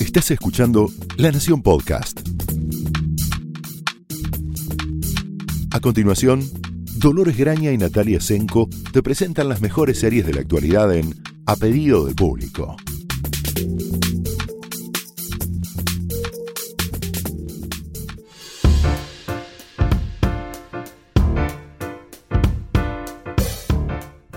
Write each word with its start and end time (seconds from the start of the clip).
Estás 0.00 0.30
escuchando 0.30 0.88
La 1.18 1.30
Nación 1.30 1.62
Podcast. 1.62 2.20
A 5.72 5.80
continuación, 5.80 6.42
Dolores 6.96 7.36
Graña 7.36 7.70
y 7.70 7.76
Natalia 7.76 8.18
Senko 8.18 8.70
te 8.92 9.02
presentan 9.02 9.50
las 9.50 9.60
mejores 9.60 10.00
series 10.00 10.26
de 10.26 10.32
la 10.32 10.40
actualidad 10.40 10.92
en 10.94 11.14
A 11.44 11.54
Pedido 11.54 12.06
del 12.06 12.14
Público. 12.14 12.76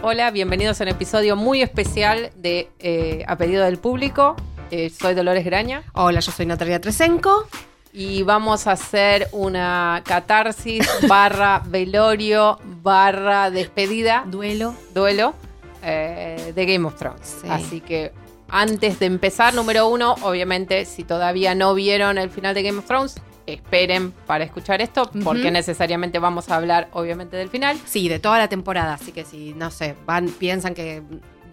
Hola, 0.01 0.29
bienvenidos 0.31 0.81
a 0.81 0.83
un 0.83 0.89
episodio 0.89 1.37
muy 1.37 1.61
especial 1.61 2.31
de 2.35 2.69
eh, 2.79 3.23
A 3.27 3.37
Pedido 3.37 3.63
del 3.63 3.77
Público. 3.77 4.35
Eh, 4.75 4.89
soy 4.89 5.13
Dolores 5.13 5.45
Graña 5.45 5.83
Hola, 5.93 6.19
yo 6.19 6.31
soy 6.31 6.47
Natalia 6.47 6.81
Tresenco. 6.81 7.47
y 7.93 8.23
vamos 8.23 8.65
a 8.65 8.71
hacer 8.71 9.27
una 9.31 10.01
catarsis 10.03 10.83
barra 11.07 11.61
velorio 11.63 12.57
barra 12.81 13.51
despedida, 13.51 14.23
Duelo. 14.25 14.73
duelo 14.95 15.35
eh, 15.83 16.53
de 16.55 16.65
Game 16.65 16.87
of 16.87 16.95
Thrones. 16.95 17.37
Sí. 17.39 17.47
Así 17.51 17.81
que 17.81 18.13
antes 18.49 18.97
de 18.97 19.05
empezar, 19.05 19.53
número 19.53 19.87
uno, 19.87 20.15
obviamente, 20.23 20.85
si 20.85 21.03
todavía 21.03 21.53
no 21.53 21.75
vieron 21.75 22.17
el 22.17 22.31
final 22.31 22.55
de 22.55 22.63
Game 22.63 22.79
of 22.79 22.85
Thrones, 22.85 23.21
esperen 23.45 24.11
para 24.25 24.43
escuchar 24.43 24.81
esto, 24.81 25.07
porque 25.23 25.51
necesariamente 25.51 26.17
vamos 26.17 26.49
a 26.49 26.55
hablar, 26.55 26.87
obviamente, 26.93 27.37
del 27.37 27.49
final. 27.49 27.79
Sí, 27.85 28.09
de 28.09 28.17
toda 28.17 28.39
la 28.39 28.47
temporada. 28.47 28.95
Así 28.95 29.11
que 29.11 29.23
si, 29.23 29.53
no 29.53 29.69
sé, 29.69 29.95
van, 30.07 30.29
piensan 30.29 30.73
que 30.73 31.03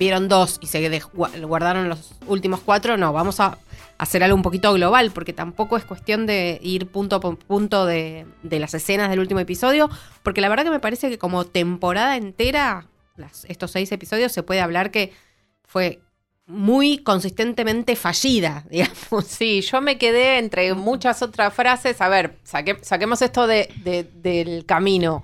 vieron 0.00 0.26
dos 0.28 0.58
y 0.60 0.66
se 0.66 1.00
guardaron 1.12 1.88
los 1.88 2.12
últimos 2.26 2.60
cuatro, 2.60 2.96
no, 2.96 3.12
vamos 3.12 3.38
a 3.38 3.58
hacer 3.98 4.24
algo 4.24 4.34
un 4.34 4.42
poquito 4.42 4.72
global, 4.72 5.10
porque 5.12 5.34
tampoco 5.34 5.76
es 5.76 5.84
cuestión 5.84 6.24
de 6.26 6.58
ir 6.62 6.86
punto 6.86 7.20
por 7.20 7.36
punto 7.38 7.84
de, 7.84 8.26
de 8.42 8.58
las 8.58 8.72
escenas 8.72 9.10
del 9.10 9.20
último 9.20 9.40
episodio, 9.40 9.90
porque 10.22 10.40
la 10.40 10.48
verdad 10.48 10.64
que 10.64 10.70
me 10.70 10.80
parece 10.80 11.10
que 11.10 11.18
como 11.18 11.44
temporada 11.44 12.16
entera, 12.16 12.86
estos 13.46 13.70
seis 13.72 13.92
episodios, 13.92 14.32
se 14.32 14.42
puede 14.42 14.62
hablar 14.62 14.90
que 14.90 15.12
fue 15.66 16.00
muy 16.46 16.98
consistentemente 16.98 17.94
fallida, 17.94 18.64
digamos. 18.70 19.26
Sí, 19.26 19.60
yo 19.60 19.82
me 19.82 19.98
quedé 19.98 20.38
entre 20.38 20.72
muchas 20.74 21.20
otras 21.20 21.52
frases. 21.52 22.00
A 22.00 22.08
ver, 22.08 22.38
saque- 22.44 22.82
saquemos 22.82 23.20
esto 23.20 23.46
de- 23.46 23.68
del 24.14 24.64
camino. 24.64 25.22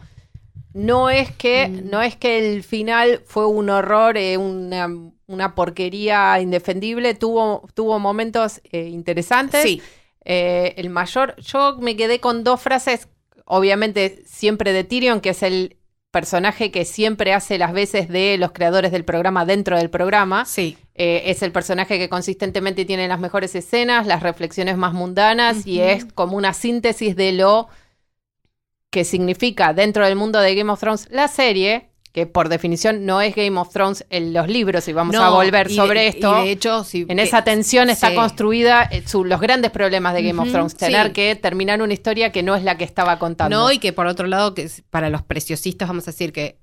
No 0.77 1.09
es 1.11 1.31
que, 1.33 1.69
Mm. 1.69 1.91
no 1.91 2.03
es 2.03 2.17
que 2.17 2.39
el 2.55 2.63
final 2.63 3.23
fue 3.25 3.47
un 3.47 3.71
horror, 3.71 4.17
eh, 4.19 4.37
una, 4.37 4.89
una 5.27 5.55
porquería 5.55 6.39
indefendible. 6.41 7.15
Tuvo, 7.15 7.67
tuvo 7.75 7.99
momentos 7.99 8.61
eh, 8.73 8.89
interesantes. 8.89 9.63
Sí, 9.63 9.81
Eh, 10.29 10.75
el 10.77 10.91
mayor, 10.91 11.37
yo 11.37 11.77
me 11.81 11.97
quedé 11.97 12.19
con 12.19 12.43
dos 12.45 12.61
frases, 12.61 13.09
obviamente 13.45 14.23
siempre 14.27 14.73
de 14.73 14.83
Tyrion, 14.83 15.21
que 15.21 15.31
es 15.31 15.43
el 15.45 15.77
personaje 16.11 16.71
que 16.73 16.85
siempre 16.85 17.33
hace 17.33 17.59
las 17.59 17.73
veces 17.73 18.09
de 18.09 18.37
los 18.37 18.51
creadores 18.53 18.91
del 18.91 19.05
programa 19.05 19.45
dentro 19.47 19.77
del 19.77 19.89
programa. 19.89 20.45
sí. 20.45 20.77
Eh, 20.99 21.31
es 21.31 21.43
el 21.43 21.53
personaje 21.53 21.99
que 21.99 22.09
consistentemente 22.09 22.85
tiene 22.87 23.07
las 23.07 23.21
mejores 23.21 23.55
escenas, 23.55 24.07
las 24.07 24.23
reflexiones 24.23 24.77
más 24.79 24.95
mundanas 24.95 25.67
y 25.67 25.81
es 25.81 26.07
como 26.07 26.37
una 26.39 26.55
síntesis 26.55 27.15
de 27.17 27.33
lo 27.33 27.69
que 28.97 29.05
significa 29.05 29.75
dentro 29.75 30.07
del 30.07 30.17
mundo 30.17 30.41
de 30.41 30.55
Game 30.55 30.73
of 30.73 30.81
Thrones 30.81 31.07
la 31.11 31.29
serie, 31.29 31.91
que 32.15 32.25
por 32.25 32.49
definición 32.49 33.05
no 33.05 33.21
es 33.21 33.35
Game 33.35 33.61
of 33.61 33.71
Thrones 33.71 34.07
en 34.09 34.33
los 34.33 34.49
libros 34.49 34.89
y 34.89 34.95
vamos 34.95 35.15
a 35.17 35.29
volver 35.29 35.71
sobre 35.71 36.07
esto. 36.09 36.35
de 36.45 36.51
hecho, 36.51 36.83
si- 36.83 37.05
en 37.07 37.19
esa 37.19 37.45
tensión 37.45 37.91
está 37.91 38.09
sí. 38.09 38.15
construida 38.15 38.85
eh, 38.91 39.03
su- 39.07 39.27
los 39.27 39.39
grandes 39.39 39.71
problemas 39.71 40.15
de 40.15 40.23
Game 40.23 40.41
of 40.41 40.51
Thrones, 40.51 40.75
tener 40.77 41.09
sí. 41.09 41.13
que 41.13 41.37
terminar 41.37 41.83
una 41.83 41.93
historia 41.93 42.33
que 42.33 42.43
no 42.43 42.57
es 42.57 42.63
la 42.65 42.79
que 42.79 42.85
estaba 42.85 43.19
contando. 43.19 43.55
No, 43.55 43.71
y 43.71 43.79
que 43.79 43.93
por 43.93 44.07
otro 44.07 44.27
lado, 44.29 44.55
que 44.55 44.67
para 44.89 45.11
los 45.11 45.21
preciosistas 45.23 45.89
vamos 45.89 46.09
a 46.09 46.13
decir 46.13 46.33
que 46.33 46.59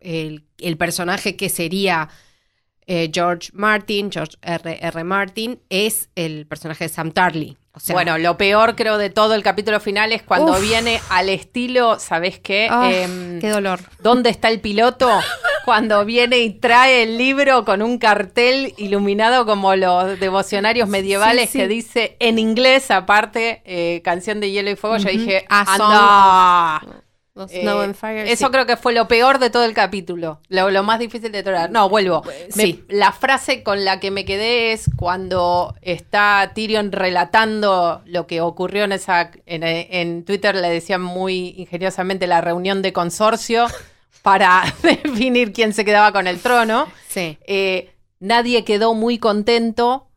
el, 0.00 0.44
el 0.58 0.76
personaje 0.76 1.36
que 1.36 1.48
sería 1.50 2.08
eh, 2.88 3.12
George 3.14 3.50
Martin, 3.52 4.10
George 4.10 4.36
R. 4.42 4.76
R. 4.82 5.04
Martin, 5.04 5.60
es 5.68 6.08
el 6.16 6.48
personaje 6.48 6.82
de 6.86 6.88
Sam 6.88 7.12
Tarly. 7.12 7.56
O 7.72 7.78
sea, 7.78 7.94
bueno, 7.94 8.18
lo 8.18 8.36
peor 8.36 8.74
creo 8.74 8.98
de 8.98 9.10
todo 9.10 9.34
el 9.34 9.44
capítulo 9.44 9.78
final 9.78 10.12
es 10.12 10.22
cuando 10.22 10.52
Uf. 10.52 10.60
viene 10.60 11.00
al 11.08 11.28
estilo, 11.28 12.00
¿sabes 12.00 12.40
qué? 12.40 12.66
ah, 12.70 12.90
Em, 12.92 13.40
qué 13.40 13.48
dolor. 13.48 13.78
¿Dónde 14.00 14.28
está 14.30 14.48
el 14.48 14.60
piloto? 14.60 15.08
Cuando 15.64 16.04
viene 16.06 16.38
y 16.38 16.50
trae 16.58 17.02
el 17.04 17.16
libro 17.18 17.64
con 17.66 17.82
un 17.82 17.98
cartel 17.98 18.74
iluminado 18.78 19.44
como 19.46 19.76
los 19.76 20.18
devocionarios 20.18 20.88
medievales 20.88 21.50
Sí, 21.50 21.52
sí. 21.52 21.58
que 21.58 21.68
dice 21.68 22.16
en 22.18 22.38
inglés, 22.38 22.90
aparte, 22.90 23.62
eh, 23.66 24.00
canción 24.02 24.40
de 24.40 24.50
hielo 24.50 24.70
y 24.70 24.76
fuego. 24.76 24.96
Yo 24.96 25.10
dije, 25.10 25.44
A 25.50 25.60
anda. 26.80 27.02
Eh, 27.50 27.68
and 27.68 27.94
Fire, 27.94 28.26
eso 28.28 28.46
sí. 28.46 28.52
creo 28.52 28.66
que 28.66 28.76
fue 28.76 28.92
lo 28.92 29.08
peor 29.08 29.38
de 29.38 29.50
todo 29.50 29.64
el 29.64 29.72
capítulo, 29.74 30.40
lo, 30.48 30.70
lo 30.70 30.82
más 30.82 30.98
difícil 30.98 31.32
de 31.32 31.42
tolerar. 31.42 31.70
No, 31.70 31.88
vuelvo. 31.88 32.22
Me- 32.56 32.62
sí. 32.64 32.84
la 32.88 33.12
frase 33.12 33.62
con 33.62 33.84
la 33.84 34.00
que 34.00 34.10
me 34.10 34.24
quedé 34.24 34.72
es 34.72 34.90
cuando 34.96 35.74
está 35.82 36.52
Tyrion 36.54 36.92
relatando 36.92 38.02
lo 38.06 38.26
que 38.26 38.40
ocurrió 38.40 38.84
en 38.84 38.92
esa. 38.92 39.30
En, 39.46 39.62
en 39.62 40.24
Twitter 40.24 40.54
le 40.54 40.68
decían 40.68 41.00
muy 41.02 41.54
ingeniosamente 41.56 42.26
la 42.26 42.40
reunión 42.40 42.82
de 42.82 42.92
consorcio 42.92 43.66
para 44.22 44.62
definir 44.82 45.52
quién 45.52 45.72
se 45.72 45.84
quedaba 45.84 46.12
con 46.12 46.26
el 46.26 46.40
trono. 46.40 46.86
Sí. 47.08 47.38
Eh, 47.46 47.92
nadie 48.18 48.64
quedó 48.64 48.94
muy 48.94 49.18
contento, 49.18 50.08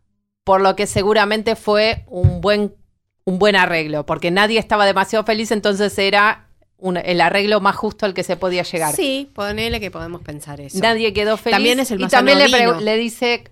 por 0.44 0.62
lo 0.62 0.76
que 0.76 0.88
seguramente 0.88 1.56
fue 1.56 2.04
un 2.08 2.42
buen, 2.42 2.76
un 3.24 3.40
buen 3.40 3.56
arreglo, 3.56 4.06
porque 4.06 4.30
nadie 4.30 4.60
estaba 4.60 4.86
demasiado 4.86 5.24
feliz, 5.24 5.52
entonces 5.52 5.98
era 5.98 6.50
un- 6.84 6.98
el 6.98 7.22
arreglo 7.22 7.62
más 7.62 7.76
justo 7.78 8.06
al 8.06 8.14
que 8.14 8.24
se 8.24 8.36
podía 8.36 8.64
llegar. 8.64 8.94
Sí, 8.94 9.32
ponele 9.34 9.80
que 9.80 9.90
podemos 9.90 10.22
pensar 10.22 10.60
eso. 10.60 10.80
Nadie 10.80 11.14
quedó 11.14 11.38
feliz. 11.38 11.56
También 11.56 11.80
es 11.80 11.92
el 11.92 12.00
y 12.00 12.04
más 12.04 12.12
también 12.12 12.38
le, 12.84 12.98
dice, 12.98 13.46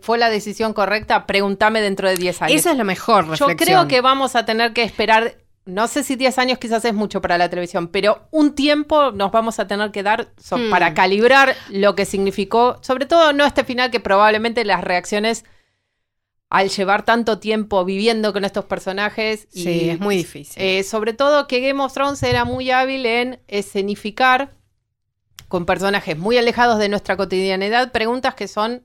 fue 0.00 0.16
la 0.16 0.30
decisión 0.30 0.72
correcta, 0.72 1.26
pregúntame 1.26 1.82
dentro 1.82 2.08
de 2.08 2.16
10 2.16 2.40
años. 2.42 2.56
Esa 2.58 2.70
es 2.72 2.76
la 2.78 2.84
mejor 2.84 3.24
Yo 3.26 3.30
reflexión. 3.46 3.56
creo 3.56 3.88
que 3.88 4.00
vamos 4.00 4.34
a 4.36 4.46
tener 4.46 4.72
que 4.72 4.82
esperar, 4.84 5.34
no 5.66 5.86
sé 5.86 6.02
si 6.02 6.16
10 6.16 6.38
años 6.38 6.58
quizás 6.58 6.82
es 6.86 6.94
mucho 6.94 7.20
para 7.20 7.36
la 7.36 7.50
televisión, 7.50 7.88
pero 7.88 8.22
un 8.30 8.54
tiempo 8.54 9.12
nos 9.12 9.30
vamos 9.32 9.58
a 9.58 9.66
tener 9.66 9.90
que 9.90 10.02
dar 10.02 10.28
so- 10.42 10.56
Hmm. 10.56 10.70
para 10.70 10.94
calibrar 10.94 11.54
lo 11.68 11.94
que 11.94 12.06
significó, 12.06 12.78
sobre 12.82 13.04
todo 13.04 13.34
no 13.34 13.44
este 13.44 13.64
final, 13.64 13.90
que 13.90 14.00
probablemente 14.00 14.64
las 14.64 14.82
reacciones 14.82 15.44
al 16.50 16.70
llevar 16.70 17.04
tanto 17.04 17.38
tiempo 17.38 17.84
viviendo 17.84 18.32
con 18.32 18.44
estos 18.44 18.64
personajes. 18.64 19.48
y- 19.52 19.62
Sí, 19.64 19.90
es 19.90 20.00
muy 20.00 20.16
difícil. 20.16 20.62
eh, 20.62 20.82
sobre 20.82 21.12
todo 21.12 21.46
que 21.46 21.60
Game 21.60 21.82
of 21.82 21.92
Thrones 21.92 22.22
era 22.22 22.44
muy 22.44 22.70
hábil 22.70 23.04
en 23.06 23.40
escenificar 23.48 24.54
con 25.48 25.66
personajes 25.66 26.16
muy 26.18 26.36
alejados 26.38 26.78
de 26.78 26.88
nuestra 26.88 27.16
cotidianidad 27.16 27.92
preguntas 27.92 28.34
que 28.34 28.48
son 28.48 28.84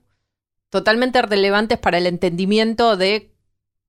totalmente 0.70 1.20
relevantes 1.22 1.78
para 1.78 1.98
el 1.98 2.06
entendimiento 2.06 2.96
de 2.96 3.30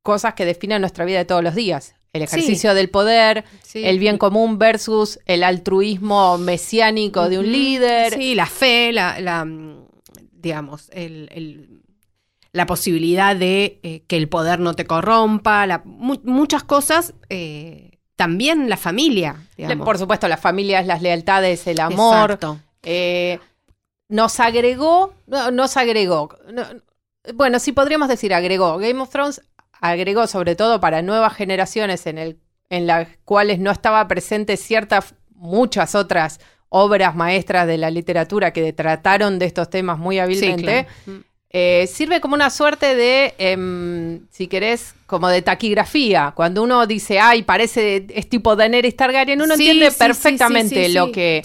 cosas 0.04 0.34
que 0.36 0.46
definen 0.46 0.82
nuestra 0.82 1.04
vida 1.06 1.18
de 1.20 1.26
todos 1.26 1.44
los 1.44 1.56
días. 1.56 1.96
El 2.14 2.22
ejercicio 2.22 2.74
del 2.74 2.90
poder, 2.90 3.44
Sí. 3.64 3.84
el 3.86 4.00
bien 4.00 4.18
común 4.18 4.58
versus 4.58 5.20
el 5.26 5.44
altruismo 5.44 6.38
mesiánico 6.38 7.28
de 7.28 7.40
un 7.40 7.52
líder. 7.52 8.14
Sí, 8.14 8.36
la 8.36 8.46
fe, 8.46 8.94
la, 8.94 9.20
la, 9.20 9.46
digamos, 10.32 10.90
el, 10.94 11.28
el- 11.34 11.82
la 12.56 12.66
posibilidad 12.66 13.36
de 13.36 13.80
eh, 13.84 14.04
que 14.08 14.18
el 14.18 14.30
poder 14.30 14.60
no 14.60 14.74
te 14.74 14.86
corrompa, 14.86 15.66
la- 15.68 15.82
mu- 15.86 16.22
muchas 16.24 16.64
cosas. 16.64 17.14
eh, 17.30 17.92
también 18.16 18.70
la 18.70 18.78
familia, 18.78 19.36
digamos. 19.58 19.84
Por 19.84 19.98
supuesto, 19.98 20.30
las 20.30 20.40
familias, 20.40 20.88
las 20.88 21.02
lealtades, 21.02 21.68
el 21.68 21.82
amor. 21.82 22.32
Exacto. 22.32 22.60
Eh, 22.84 23.40
nos 24.08 24.40
agregó, 24.40 25.14
no, 25.28 25.52
nos 25.52 25.76
agregó, 25.76 26.30
no, 26.54 26.64
bueno, 27.34 27.60
sí 27.60 27.74
podríamos 27.74 28.08
decir 28.08 28.34
agregó. 28.34 28.78
Game 28.78 29.02
of 29.02 29.10
Thrones 29.10 29.42
agregó 29.82 30.28
sobre 30.28 30.56
todo 30.56 30.80
para 30.80 31.02
nuevas 31.02 31.34
generaciones 31.34 32.08
en, 32.08 32.18
el, 32.18 32.40
en 32.70 32.88
las 32.88 33.10
cuales 33.26 33.60
no 33.60 33.70
estaba 33.72 34.08
presente 34.08 34.56
ciertas, 34.56 35.14
muchas 35.32 35.94
otras 35.94 36.40
obras 36.70 37.16
maestras 37.18 37.68
de 37.68 37.78
la 37.78 37.90
literatura 37.90 38.54
que 38.54 38.72
trataron 38.72 39.40
de 39.40 39.46
estos 39.48 39.70
temas 39.70 39.98
muy 40.00 40.16
Sí, 40.16 40.20
hábilmente. 40.22 40.88
claro. 41.06 41.24
Eh, 41.58 41.88
sirve 41.88 42.20
como 42.20 42.36
una 42.36 42.50
suerte 42.50 42.96
de, 42.96 43.34
em, 43.38 44.28
si 44.30 44.48
querés, 44.48 44.94
como 45.06 45.30
de 45.30 45.42
taquigrafía. 45.42 46.34
Cuando 46.36 46.62
uno 46.62 46.86
dice, 46.86 47.18
ay, 47.18 47.44
parece, 47.44 48.06
es 48.10 48.28
tipo 48.28 48.58
Daenerys 48.58 48.98
Targaryen, 48.98 49.42
uno 49.42 49.56
Sí, 49.56 49.62
entiende 49.70 49.90
sí, 49.92 49.98
perfectamente 49.98 50.76
sí, 50.76 50.88
sí, 50.88 50.94
lo 50.94 51.12
que... 51.14 51.42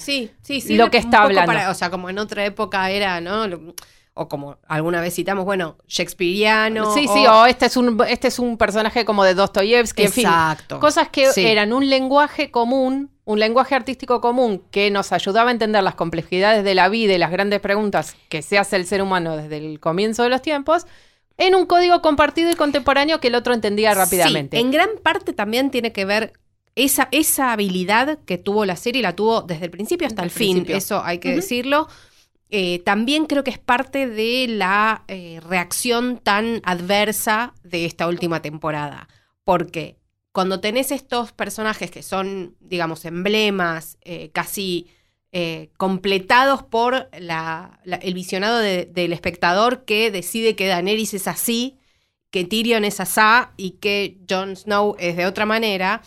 Lo 0.76 0.90
que 0.90 0.98
está 0.98 1.22
hablando. 1.22 1.52
para- 1.52 1.70
o 1.70 1.74
sea, 1.74 1.90
como 1.90 2.10
en 2.10 2.18
otra 2.18 2.44
época 2.44 2.90
era, 2.90 3.20
¿no? 3.20 3.46
Lo- 3.46 3.74
O 4.14 4.28
como 4.28 4.58
alguna 4.66 5.00
vez 5.00 5.14
citamos, 5.14 5.44
bueno, 5.44 5.76
Shakespeareano. 5.86 6.92
sí, 6.92 7.06
o- 7.08 7.14
sí, 7.14 7.26
o 7.28 7.46
este 7.46 7.66
es 7.66 7.76
un, 7.76 8.02
este 8.08 8.28
es 8.28 8.38
un 8.40 8.58
personaje 8.58 9.04
como 9.04 9.22
de 9.24 9.34
Dostoyevsky, 9.34 10.02
en 10.02 10.12
fin. 10.12 10.26
Exacto. 10.26 10.80
Cosas 10.80 11.08
que 11.08 11.30
eran 11.52 11.72
un 11.72 11.88
lenguaje 11.88 12.50
común, 12.50 13.10
un 13.30 13.38
lenguaje 13.38 13.76
artístico 13.76 14.20
común 14.20 14.64
que 14.72 14.90
nos 14.90 15.12
ayudaba 15.12 15.50
a 15.50 15.52
entender 15.52 15.84
las 15.84 15.94
complejidades 15.94 16.64
de 16.64 16.74
la 16.74 16.88
vida 16.88 17.14
y 17.14 17.18
las 17.18 17.30
grandes 17.30 17.60
preguntas 17.60 18.16
que 18.28 18.42
se 18.42 18.58
hace 18.58 18.74
el 18.74 18.86
ser 18.86 19.02
humano 19.02 19.36
desde 19.36 19.58
el 19.58 19.78
comienzo 19.78 20.24
de 20.24 20.30
los 20.30 20.42
tiempos, 20.42 20.84
en 21.38 21.54
un 21.54 21.64
código 21.66 22.02
compartido 22.02 22.50
y 22.50 22.56
contemporáneo 22.56 23.20
que 23.20 23.28
el 23.28 23.36
otro 23.36 23.54
entendía 23.54 23.94
rápidamente. 23.94 24.56
Sí, 24.56 24.60
en 24.60 24.72
gran 24.72 24.88
parte 25.00 25.32
también 25.32 25.70
tiene 25.70 25.92
que 25.92 26.04
ver 26.04 26.32
esa, 26.74 27.06
esa 27.12 27.52
habilidad 27.52 28.18
que 28.26 28.36
tuvo 28.36 28.64
la 28.64 28.74
serie, 28.74 29.00
la 29.00 29.14
tuvo 29.14 29.42
desde 29.42 29.66
el 29.66 29.70
principio 29.70 30.08
hasta 30.08 30.22
Desde 30.22 30.34
el 30.34 30.38
fin, 30.38 30.56
principio. 30.56 30.76
eso 30.76 31.00
hay 31.04 31.18
que 31.18 31.32
decirlo. 31.36 31.86
Eh, 32.50 32.80
también 32.84 33.26
creo 33.26 33.44
que 33.44 33.52
es 33.52 33.60
parte 33.60 34.08
de 34.08 34.46
la 34.48 35.04
eh, 35.06 35.38
reacción 35.48 36.18
tan 36.18 36.60
adversa 36.64 37.54
de 37.62 37.84
esta 37.84 38.08
última 38.08 38.42
temporada. 38.42 39.08
Porque 39.44 39.99
cuando 40.32 40.60
tenés 40.60 40.90
estos 40.92 41.32
personajes 41.32 41.90
que 41.90 42.02
son, 42.02 42.56
digamos, 42.60 43.04
emblemas, 43.04 43.98
eh, 44.02 44.30
casi 44.32 44.88
eh, 45.32 45.70
completados 45.76 46.62
por 46.64 47.08
el 47.12 48.14
visionado 48.14 48.58
de- 48.58 48.86
del 48.86 49.12
espectador 49.12 49.84
que 49.84 50.10
decide 50.10 50.56
que 50.56 50.66
Daenerys 50.66 51.14
es 51.14 51.28
así, 51.28 51.78
que 52.30 52.44
Tyrion 52.44 52.84
es 52.84 53.00
asá 53.00 53.52
y 53.56 53.72
que 53.72 54.18
Jon 54.28 54.56
Snow 54.56 54.96
es 54.98 55.16
de 55.16 55.26
otra 55.26 55.46
manera, 55.46 56.02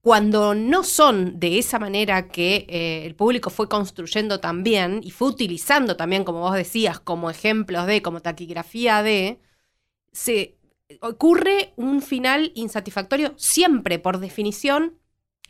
cuando 0.00 0.54
no 0.54 0.84
son 0.84 1.40
de 1.40 1.58
esa 1.58 1.78
manera 1.78 2.28
que 2.28 2.66
eh, 2.68 3.06
el 3.06 3.14
público 3.14 3.50
fue 3.50 3.68
construyendo 3.68 4.38
también 4.40 5.00
y 5.02 5.10
fue 5.10 5.28
utilizando 5.28 5.96
también, 5.96 6.24
como 6.24 6.40
vos 6.40 6.54
decías, 6.54 7.00
como 7.00 7.30
ejemplos 7.30 7.86
de, 7.86 8.02
como 8.02 8.20
taquigrafía 8.20 9.02
de, 9.02 9.40
se 10.12 10.53
ocurre 11.00 11.72
un 11.76 12.02
final 12.02 12.52
insatisfactorio 12.54 13.34
siempre, 13.36 13.98
por 13.98 14.18
definición. 14.18 14.98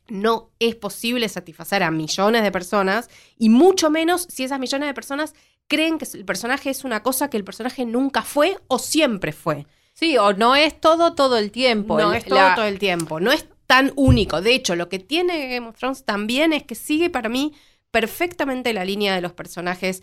No 0.09 0.51
es 0.59 0.75
posible 0.75 1.29
satisfacer 1.29 1.83
a 1.83 1.91
millones 1.91 2.43
de 2.43 2.53
personas 2.53 3.09
y 3.39 3.49
mucho 3.49 3.89
menos 3.91 4.27
si 4.31 4.45
esas 4.45 4.61
millones 4.61 4.87
de 4.89 4.95
personas 4.95 5.35
creen 5.67 5.97
que 5.99 6.07
el 6.13 6.27
personaje 6.27 6.69
es 6.69 6.85
una 6.85 7.03
cosa 7.03 7.31
que 7.31 7.39
el 7.39 7.45
personaje 7.45 7.87
nunca 7.87 8.21
fue 8.23 8.59
o 8.69 8.79
siempre 8.79 9.33
fue. 9.33 9.67
Sí, 9.95 10.19
o 10.19 10.35
no 10.35 10.57
es 10.57 10.79
todo 10.79 11.15
todo 11.15 11.39
el 11.39 11.51
tiempo. 11.51 11.99
No 11.99 12.13
El- 12.13 12.19
es 12.19 12.25
todo 12.27 12.39
la- 12.39 12.55
todo 12.55 12.67
el 12.67 12.79
tiempo, 12.79 13.19
no 13.19 13.33
es 13.33 13.47
tan 13.67 13.93
único. 13.97 14.43
De 14.43 14.55
hecho, 14.55 14.77
lo 14.77 14.91
que 14.91 14.99
tiene 14.99 15.49
Game 15.55 15.67
of 15.69 15.79
Thrones 15.79 16.05
también 16.05 16.53
es 16.53 16.65
que 16.65 16.75
sigue 16.75 17.09
para 17.09 17.31
mí 17.31 17.55
perfectamente 17.91 18.75
la 18.75 18.85
línea 18.85 19.15
de 19.15 19.23
los 19.23 19.33
personajes 19.33 20.03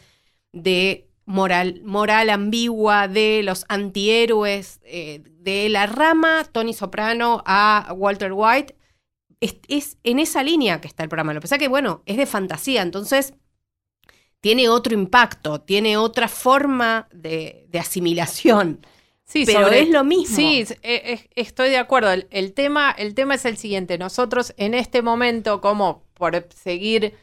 de 0.52 1.11
moral, 1.32 1.82
moral 1.84 2.30
ambigua, 2.30 3.08
de 3.08 3.42
los 3.44 3.66
antihéroes, 3.70 4.80
eh, 4.84 5.24
de 5.40 5.70
la 5.70 5.86
rama 5.88 6.44
Tony 6.52 6.74
Soprano 6.74 7.42
a 7.46 7.94
Walter 7.96 8.32
White. 8.34 8.76
Es, 9.40 9.56
es 9.68 9.98
en 10.04 10.20
esa 10.20 10.44
línea 10.44 10.82
que 10.82 10.88
está 10.88 11.04
el 11.04 11.10
programa. 11.10 11.34
Lo 11.34 11.40
que 11.40 11.46
pasa 11.46 11.58
que, 11.58 11.68
bueno, 11.68 12.04
es 12.06 12.18
de 12.18 12.26
fantasía, 12.26 12.82
entonces 12.82 13.34
tiene 14.40 14.70
otro 14.70 14.94
impacto, 14.94 15.62
tiene 15.62 15.98
otra 15.98 16.28
forma 16.28 17.08
de, 17.12 17.66
de 17.70 17.80
asimilación. 17.80 18.86
Sí, 19.24 19.44
pero 19.46 19.64
sobre- 19.64 19.82
es 19.82 19.90
lo 19.90 20.04
mismo. 20.04 20.36
Sí, 20.36 20.60
es- 20.62 20.78
es- 20.84 21.28
estoy 21.36 21.70
de 21.70 21.78
acuerdo. 21.78 22.12
El, 22.12 22.28
el 22.32 22.54
tema, 22.54 22.92
el 22.92 23.14
tema 23.16 23.36
es 23.36 23.46
el 23.46 23.56
siguiente. 23.58 23.98
Nosotros 23.98 24.54
en 24.58 24.74
este 24.74 25.02
momento, 25.02 25.62
como 25.62 26.04
por 26.14 26.48
seguir 26.54 27.14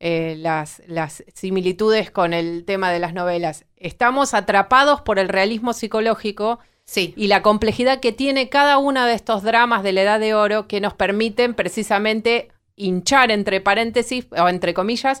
eh, 0.00 0.36
las, 0.38 0.82
las 0.86 1.24
similitudes 1.34 2.10
con 2.10 2.32
el 2.32 2.64
tema 2.64 2.90
de 2.92 2.98
las 3.00 3.14
novelas, 3.14 3.64
estamos 3.76 4.32
atrapados 4.34 5.00
por 5.00 5.18
el 5.18 5.28
realismo 5.28 5.72
psicológico 5.72 6.58
Sí. 6.84 7.12
y 7.16 7.26
la 7.26 7.42
complejidad 7.42 8.00
que 8.00 8.12
tiene 8.12 8.48
cada 8.48 8.78
uno 8.78 9.04
de 9.04 9.12
estos 9.12 9.42
dramas 9.42 9.82
de 9.82 9.92
la 9.92 10.02
Edad 10.02 10.20
de 10.20 10.32
Oro 10.34 10.66
que 10.68 10.80
nos 10.80 10.94
permiten 10.94 11.52
precisamente 11.54 12.48
hinchar 12.76 13.30
entre 13.30 13.60
paréntesis 13.60 14.26
o 14.30 14.48
entre 14.48 14.72
comillas 14.72 15.20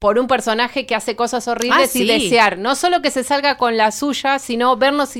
por 0.00 0.18
un 0.18 0.26
personaje 0.26 0.86
que 0.86 0.94
hace 0.96 1.14
cosas 1.14 1.46
horribles 1.46 1.78
Ah, 1.84 1.86
sí. 1.86 2.02
y 2.02 2.06
desear 2.06 2.58
no 2.58 2.74
solo 2.74 3.02
que 3.02 3.10
se 3.12 3.22
salga 3.22 3.56
con 3.56 3.76
la 3.76 3.92
suya, 3.92 4.38
sino 4.40 4.76
vernos 4.78 5.14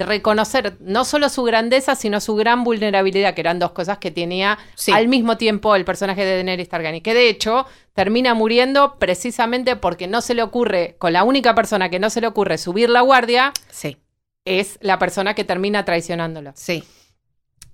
reconocer 0.00 0.76
no 0.80 1.04
solo 1.04 1.28
su 1.28 1.42
grandeza, 1.44 1.94
sino 1.94 2.20
su 2.20 2.34
gran 2.36 2.64
vulnerabilidad, 2.64 3.34
que 3.34 3.40
eran 3.42 3.58
dos 3.58 3.70
cosas 3.72 3.98
que 3.98 4.10
tenía 4.10 4.58
Sí. 4.74 4.92
al 4.92 5.08
mismo 5.08 5.36
tiempo 5.36 5.74
el 5.76 5.84
personaje 5.84 6.24
de 6.24 6.34
Daenerys 6.34 6.68
Targaryen, 6.68 7.02
que 7.02 7.14
de 7.14 7.28
hecho 7.28 7.66
termina 7.94 8.34
muriendo 8.34 8.96
precisamente 8.98 9.76
porque 9.76 10.06
no 10.08 10.20
se 10.20 10.34
le 10.34 10.42
ocurre, 10.42 10.96
con 10.98 11.12
la 11.12 11.24
única 11.24 11.54
persona 11.54 11.88
que 11.90 11.98
no 11.98 12.10
se 12.10 12.20
le 12.20 12.26
ocurre 12.26 12.58
subir 12.58 12.88
la 12.90 13.00
guardia, 13.02 13.52
Sí, 13.70 13.96
es 14.44 14.78
la 14.80 14.98
persona 14.98 15.34
que 15.34 15.44
termina 15.44 15.84
traicionándolo. 15.84 16.52
sí. 16.56 16.82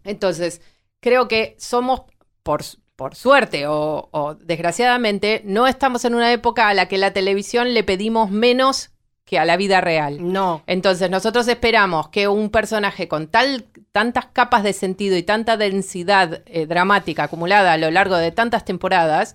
Entonces, 0.05 0.61
creo 1.01 1.27
que 1.29 1.57
somos, 1.59 2.03
por, 2.43 2.63
por 2.95 3.15
suerte 3.17 3.67
o, 3.67 4.09
o 4.13 4.35
desgraciadamente, 4.37 5.43
no 5.45 5.67
estamos 5.67 6.05
en 6.05 6.15
una 6.15 6.33
época 6.33 6.69
a 6.69 6.75
la 6.75 6.87
que 6.89 6.99
la 6.99 7.13
televisión 7.13 7.75
le 7.75 7.83
pedimos 7.85 8.31
menos 8.31 8.91
que 9.27 9.39
a 9.41 9.45
la 9.45 9.57
vida 9.59 9.81
real. 9.83 10.33
No. 10.33 10.63
Entonces, 10.67 11.11
nosotros 11.11 11.47
esperamos 11.49 12.09
que 12.11 12.29
un 12.29 12.49
personaje 12.49 13.09
con 13.09 13.27
tal, 13.27 13.67
tantas 13.93 14.27
capas 14.27 14.63
de 14.63 14.73
sentido 14.73 15.17
y 15.17 15.23
tanta 15.25 15.57
densidad 15.59 16.43
eh, 16.47 16.65
dramática 16.67 17.25
acumulada 17.25 17.73
a 17.73 17.77
lo 17.77 17.91
largo 17.91 18.17
de 18.17 18.31
tantas 18.31 18.65
temporadas, 18.65 19.35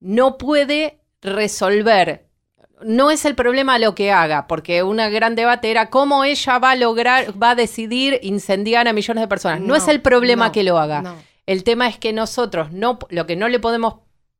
no 0.00 0.36
puede 0.38 0.98
resolver. 1.22 2.26
No 2.82 3.10
es 3.10 3.24
el 3.26 3.34
problema 3.34 3.78
lo 3.78 3.94
que 3.94 4.10
haga, 4.10 4.46
porque 4.46 4.82
un 4.82 4.96
gran 4.96 5.34
debate 5.36 5.70
era 5.70 5.88
cómo 5.90 6.24
ella 6.24 6.58
va 6.58 6.70
a 6.72 6.76
lograr, 6.76 7.40
va 7.40 7.50
a 7.50 7.54
decidir 7.54 8.18
incendiar 8.22 8.88
a 8.88 8.92
millones 8.92 9.22
de 9.22 9.28
personas. 9.28 9.60
No, 9.60 9.76
es 9.76 9.86
el 9.86 10.00
problema 10.00 10.46
no, 10.46 10.52
que 10.52 10.62
lo 10.64 10.78
haga. 10.78 11.02
no. 11.02 11.14
El 11.46 11.62
tema 11.62 11.88
es 11.88 11.98
que 11.98 12.12
nosotros 12.12 12.72
no, 12.72 12.98
lo 13.10 13.26
que 13.26 13.36
no 13.36 13.48
le 13.48 13.60
podemos 13.60 13.96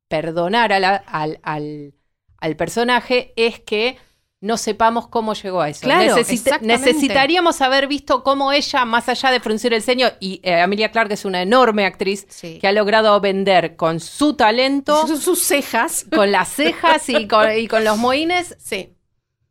perdonar 0.08 0.72
a 0.72 0.80
la- 0.80 0.96
al, 1.06 1.38
al- 1.42 1.94
al 2.38 2.56
personaje 2.56 3.32
es 3.36 3.60
que 3.60 3.98
no 4.42 4.56
sepamos 4.56 5.06
cómo 5.08 5.34
llegó 5.34 5.60
a 5.60 5.68
eso. 5.68 5.82
Claro, 5.82 6.16
necesitaríamos 6.62 7.60
haber 7.60 7.86
visto 7.86 8.22
cómo 8.22 8.52
ella, 8.52 8.84
más 8.84 9.08
allá 9.08 9.30
de 9.30 9.40
fruncir 9.40 9.74
el 9.74 9.82
ceño, 9.82 10.08
y 10.18 10.40
eh, 10.42 10.60
Amelia 10.60 10.90
Clark 10.90 11.12
es 11.12 11.24
una 11.24 11.42
enorme 11.42 11.84
actriz 11.84 12.26
Sí. 12.28 12.58
que 12.58 12.66
ha 12.66 12.72
logrado 12.72 13.20
vender 13.20 13.76
con 13.76 14.00
su 14.00 14.34
talento, 14.34 15.06
Son 15.06 15.18
sus 15.20 15.42
cejas. 15.42 16.06
con 16.14 16.32
las 16.32 16.48
cejas 16.48 17.08
y 17.08 17.28
con, 17.28 17.56
y 17.56 17.68
con 17.68 17.84
los 17.84 17.98
moines, 17.98 18.56
Sí. 18.58 18.94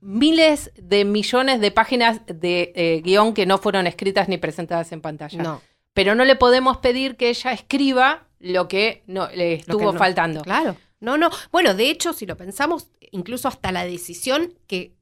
miles 0.02 0.72
de 0.76 1.06
millones 1.06 1.60
de 1.60 1.72
páginas 1.72 2.22
de 2.26 2.72
eh, 2.76 3.02
guion 3.04 3.34
que 3.34 3.46
no 3.46 3.58
fueron 3.58 3.86
escritas 3.86 4.28
ni 4.30 4.38
presentadas 4.38 4.92
en 4.92 5.02
pantalla 5.02 5.44
No. 5.44 5.62
pero 5.94 6.16
no 6.16 6.24
le 6.26 6.36
podemos 6.36 6.78
pedir 6.78 7.16
que 7.18 7.30
ella 7.30 7.52
escriba 7.52 8.24
lo 8.40 8.68
que 8.68 9.04
no, 9.06 9.28
le 9.28 9.36
que 9.36 9.54
estuvo 9.56 9.92
no- 9.92 10.00
faltando. 10.00 10.42
Claro. 10.42 10.76
No, 11.00 11.18
no. 11.18 11.30
Bueno, 11.52 11.74
de 11.74 11.90
hecho, 11.90 12.14
si 12.14 12.26
lo 12.26 12.36
pensamos, 12.38 12.88
incluso 13.12 13.48
hasta 13.48 13.72
la 13.72 13.86
decisión 13.86 14.54
que 14.68 14.94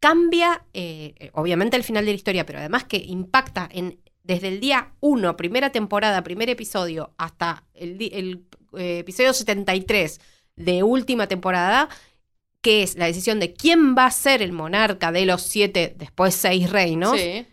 cambia, 0.00 0.64
eh, 0.74 1.30
obviamente 1.34 1.76
el 1.76 1.84
final 1.84 2.04
de 2.04 2.10
la 2.12 2.16
historia, 2.16 2.44
pero 2.46 2.58
además 2.58 2.84
que 2.84 2.96
impacta 2.96 3.68
en 3.72 4.00
desde 4.24 4.48
el 4.48 4.60
día 4.60 4.92
1, 5.00 5.36
primera 5.36 5.70
temporada, 5.70 6.22
primer 6.22 6.48
episodio, 6.48 7.12
hasta 7.18 7.64
el, 7.74 8.00
el, 8.12 8.44
eh, 8.78 8.98
episodio 9.00 9.32
73 9.32 10.20
de 10.54 10.82
última 10.84 11.26
temporada, 11.26 11.88
que 12.60 12.84
es 12.84 12.96
la 12.96 13.06
decisión 13.06 13.40
de 13.40 13.52
quién 13.52 13.96
va 13.96 14.06
a 14.06 14.10
ser 14.12 14.40
el 14.40 14.52
monarca 14.52 15.10
de 15.10 15.26
los 15.26 15.42
siete, 15.42 15.94
después 15.96 16.36
seis 16.36 16.70
reinos, 16.70 17.18
Sí. 17.18 17.46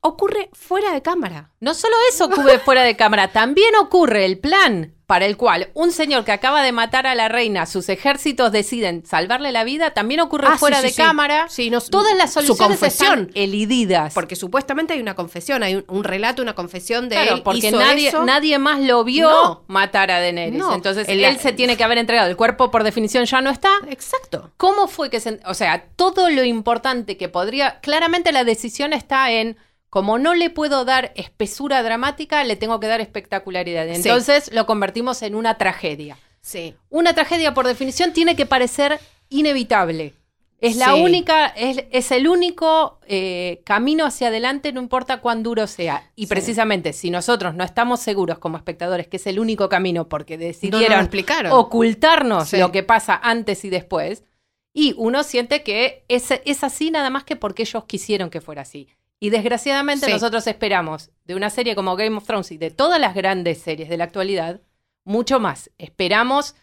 ocurre 0.00 0.50
fuera 0.52 0.92
de 0.92 1.02
cámara. 1.02 1.52
No 1.58 1.74
solo 1.74 1.96
eso 2.08 2.26
ocurre 2.26 2.60
fuera 2.60 2.82
de 2.84 2.96
cámara, 2.96 3.32
también 3.32 3.74
ocurre 3.74 4.24
el 4.24 4.38
plan 4.38 4.93
para 5.06 5.26
el 5.26 5.36
cual 5.36 5.68
un 5.74 5.92
señor 5.92 6.24
que 6.24 6.32
acaba 6.32 6.62
de 6.62 6.72
matar 6.72 7.06
a 7.06 7.14
la 7.14 7.28
reina, 7.28 7.66
sus 7.66 7.88
ejércitos 7.90 8.50
deciden 8.52 9.04
salvarle 9.04 9.52
la 9.52 9.62
vida, 9.64 9.90
también 9.90 10.20
ocurre 10.20 10.48
Ah, 10.50 10.56
fuera 10.58 10.76
sí, 10.78 10.82
sí, 10.82 10.86
de 10.88 10.92
sí. 10.94 11.02
cámara. 11.02 11.46
Sí, 11.48 11.70
no- 11.70 11.80
Todas 11.82 12.16
las 12.16 12.32
soluciones 12.32 12.82
están 12.82 13.30
elididas. 13.34 14.14
Porque 14.14 14.34
supuestamente 14.36 14.94
hay 14.94 15.00
una 15.00 15.14
confesión, 15.14 15.62
hay 15.62 15.74
un, 15.76 15.84
un 15.88 16.04
relato, 16.04 16.40
una 16.42 16.54
confesión 16.54 17.08
de 17.08 17.16
Claro, 17.16 17.34
él. 17.36 17.42
porque 17.42 17.68
hizo 17.68 17.78
nadie, 17.78 18.08
eso. 18.08 18.24
nadie 18.24 18.58
más 18.58 18.80
lo 18.80 19.04
vio 19.04 19.28
No. 19.30 19.64
matar 19.68 20.10
a 20.10 20.20
Daenerys. 20.20 20.58
No. 20.58 20.74
Entonces 20.74 21.08
El- 21.08 21.22
él 21.24 21.38
se 21.38 21.52
tiene 21.52 21.76
que 21.76 21.84
haber 21.84 21.98
entregado. 21.98 22.30
El 22.30 22.36
cuerpo, 22.36 22.70
por 22.70 22.82
definición, 22.82 23.24
ya 23.26 23.40
no 23.40 23.50
está. 23.50 23.70
Exacto. 23.90 24.52
¿Cómo 24.56 24.88
fue 24.88 25.10
que 25.10 25.20
se.? 25.20 25.40
O 25.46 25.54
sea, 25.54 25.84
todo 25.96 26.30
lo 26.30 26.44
importante 26.44 27.16
que 27.16 27.28
podría. 27.28 27.80
Claramente 27.80 28.32
la 28.32 28.44
decisión 28.44 28.92
está 28.92 29.30
en. 29.30 29.56
Como 29.94 30.18
no 30.18 30.34
le 30.34 30.50
puedo 30.50 30.84
dar 30.84 31.12
espesura 31.14 31.84
dramática, 31.84 32.42
le 32.42 32.56
tengo 32.56 32.80
que 32.80 32.88
dar 32.88 33.00
espectacularidad. 33.00 33.86
Sí. 33.86 33.92
Entonces 33.94 34.52
lo 34.52 34.66
convertimos 34.66 35.22
en 35.22 35.36
una 35.36 35.56
tragedia. 35.56 36.18
Sí. 36.40 36.74
Una 36.90 37.14
tragedia, 37.14 37.54
por 37.54 37.64
definición, 37.68 38.12
tiene 38.12 38.34
que 38.34 38.44
parecer 38.44 38.98
inevitable. 39.28 40.14
Es 40.60 40.74
la 40.74 40.94
Sí. 40.94 41.00
única, 41.00 41.46
es, 41.46 41.84
es 41.92 42.10
el 42.10 42.26
único 42.26 42.98
eh, 43.06 43.60
camino 43.64 44.04
hacia 44.04 44.28
adelante, 44.28 44.72
no 44.72 44.80
importa 44.80 45.20
cuán 45.20 45.44
duro 45.44 45.68
sea. 45.68 46.10
Y 46.16 46.22
Sí. 46.22 46.26
precisamente, 46.28 46.92
si 46.92 47.10
nosotros 47.10 47.54
no 47.54 47.62
estamos 47.62 48.00
seguros 48.00 48.38
como 48.40 48.56
espectadores 48.56 49.06
que 49.06 49.18
es 49.18 49.26
el 49.28 49.38
único 49.38 49.68
camino 49.68 50.08
porque 50.08 50.36
no 50.36 50.44
decidieron 50.44 51.08
ocultarnos 51.52 52.48
Sí. 52.48 52.56
lo 52.56 52.72
que 52.72 52.82
pasa 52.82 53.14
antes 53.22 53.64
y 53.64 53.70
después. 53.70 54.24
Y 54.72 54.94
uno 54.96 55.22
siente 55.22 55.62
que 55.62 56.04
es, 56.08 56.32
es 56.44 56.64
así 56.64 56.90
nada 56.90 57.10
más 57.10 57.22
que 57.22 57.36
porque 57.36 57.62
ellos 57.62 57.84
quisieron 57.84 58.28
que 58.28 58.40
fuera 58.40 58.62
así. 58.62 58.88
Y 59.24 59.30
desgraciadamente 59.30 60.04
Sí. 60.04 60.12
nosotros 60.12 60.46
esperamos 60.46 61.10
de 61.24 61.34
una 61.34 61.48
serie 61.48 61.74
como 61.74 61.96
Game 61.96 62.14
of 62.16 62.26
Thrones 62.26 62.52
y 62.52 62.58
de 62.58 62.70
todas 62.70 63.00
las 63.00 63.14
grandes 63.14 63.56
series 63.58 63.88
de 63.88 63.96
la 63.96 64.04
actualidad, 64.04 64.60
mucho 65.04 65.40
más. 65.40 65.70
Esperamos 65.78 66.54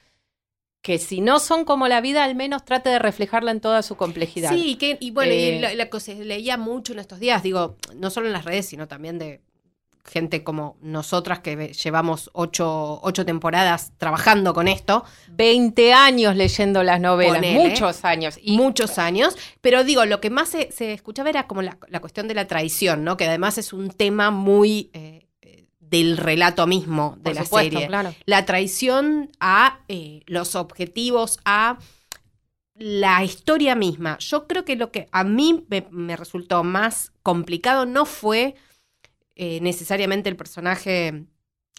que 0.83 0.99
si 0.99 1.21
no 1.21 1.39
son 1.39 1.65
como 1.65 1.87
la 1.87 2.01
vida, 2.01 2.23
al 2.23 2.35
menos 2.35 2.63
trate 2.63 2.89
de 2.89 2.99
reflejarla 2.99 3.49
en 3.49 3.61
toda 3.61 3.81
su 3.81 3.95
complejidad. 3.95 4.51
Sí, 4.51 4.75
que, 4.75 4.97
y 4.99 5.09
bueno, 5.09 5.31
Eh, 5.31 5.55
y 5.55 5.59
la, 5.59 5.73
la 5.73 5.89
cosa 5.89 6.13
leía 6.13 6.57
mucho 6.57 6.93
en 6.93 6.99
estos 6.99 7.19
días, 7.19 7.41
digo, 7.41 7.77
no 7.95 8.11
solo 8.11 8.27
en 8.27 8.33
las 8.33 8.45
redes, 8.45 8.67
sino 8.67 8.87
también 8.87 9.17
de 9.17 9.41
gente 10.05 10.43
como 10.43 10.77
nosotras 10.81 11.39
que 11.39 11.73
llevamos 11.73 12.29
ocho, 12.33 12.99
ocho 13.03 13.25
temporadas 13.25 13.91
trabajando 13.97 14.53
con 14.53 14.67
esto, 14.67 15.03
20 15.29 15.93
años 15.93 16.35
leyendo 16.35 16.83
las 16.83 16.99
novelas, 16.99 17.41
muchos 17.53 18.03
años. 18.03 18.39
Y 18.41 18.57
muchos 18.57 18.97
años, 18.97 19.37
pero 19.61 19.83
digo, 19.83 20.05
lo 20.05 20.21
que 20.21 20.29
más 20.29 20.49
se, 20.49 20.71
se 20.71 20.93
escuchaba 20.93 21.29
era 21.29 21.47
como 21.47 21.61
la, 21.61 21.77
la 21.87 21.99
cuestión 21.99 22.27
de 22.27 22.33
la 22.33 22.47
traición, 22.47 23.03
¿no? 23.03 23.17
Que 23.17 23.25
además 23.25 23.57
es 23.57 23.73
un 23.73 23.89
tema 23.89 24.31
muy 24.31 24.89
eh, 24.93 25.27
eh, 25.41 25.67
del 25.79 26.17
relato 26.17 26.67
mismo 26.67 27.15
de 27.17 27.31
por 27.31 27.35
la 27.35 27.43
supuesto, 27.43 27.71
serie. 27.71 27.87
claro. 27.87 28.15
La 28.25 28.45
traición 28.45 29.29
a 29.39 29.79
eh, 29.87 30.21
los 30.25 30.55
objetivos, 30.55 31.39
a 31.45 31.77
la 32.75 33.23
historia 33.23 33.75
misma. 33.75 34.17
Yo 34.17 34.47
creo 34.47 34.65
que 34.65 34.75
lo 34.75 34.91
que 34.91 35.07
a 35.11 35.23
mí 35.23 35.65
me, 35.69 35.85
me 35.91 36.15
resultó 36.15 36.63
más 36.63 37.11
complicado 37.21 37.85
no 37.85 38.05
fue 38.05 38.55
eh, 39.43 39.59
necesariamente 39.59 40.29
el 40.29 40.35
personaje 40.35 41.25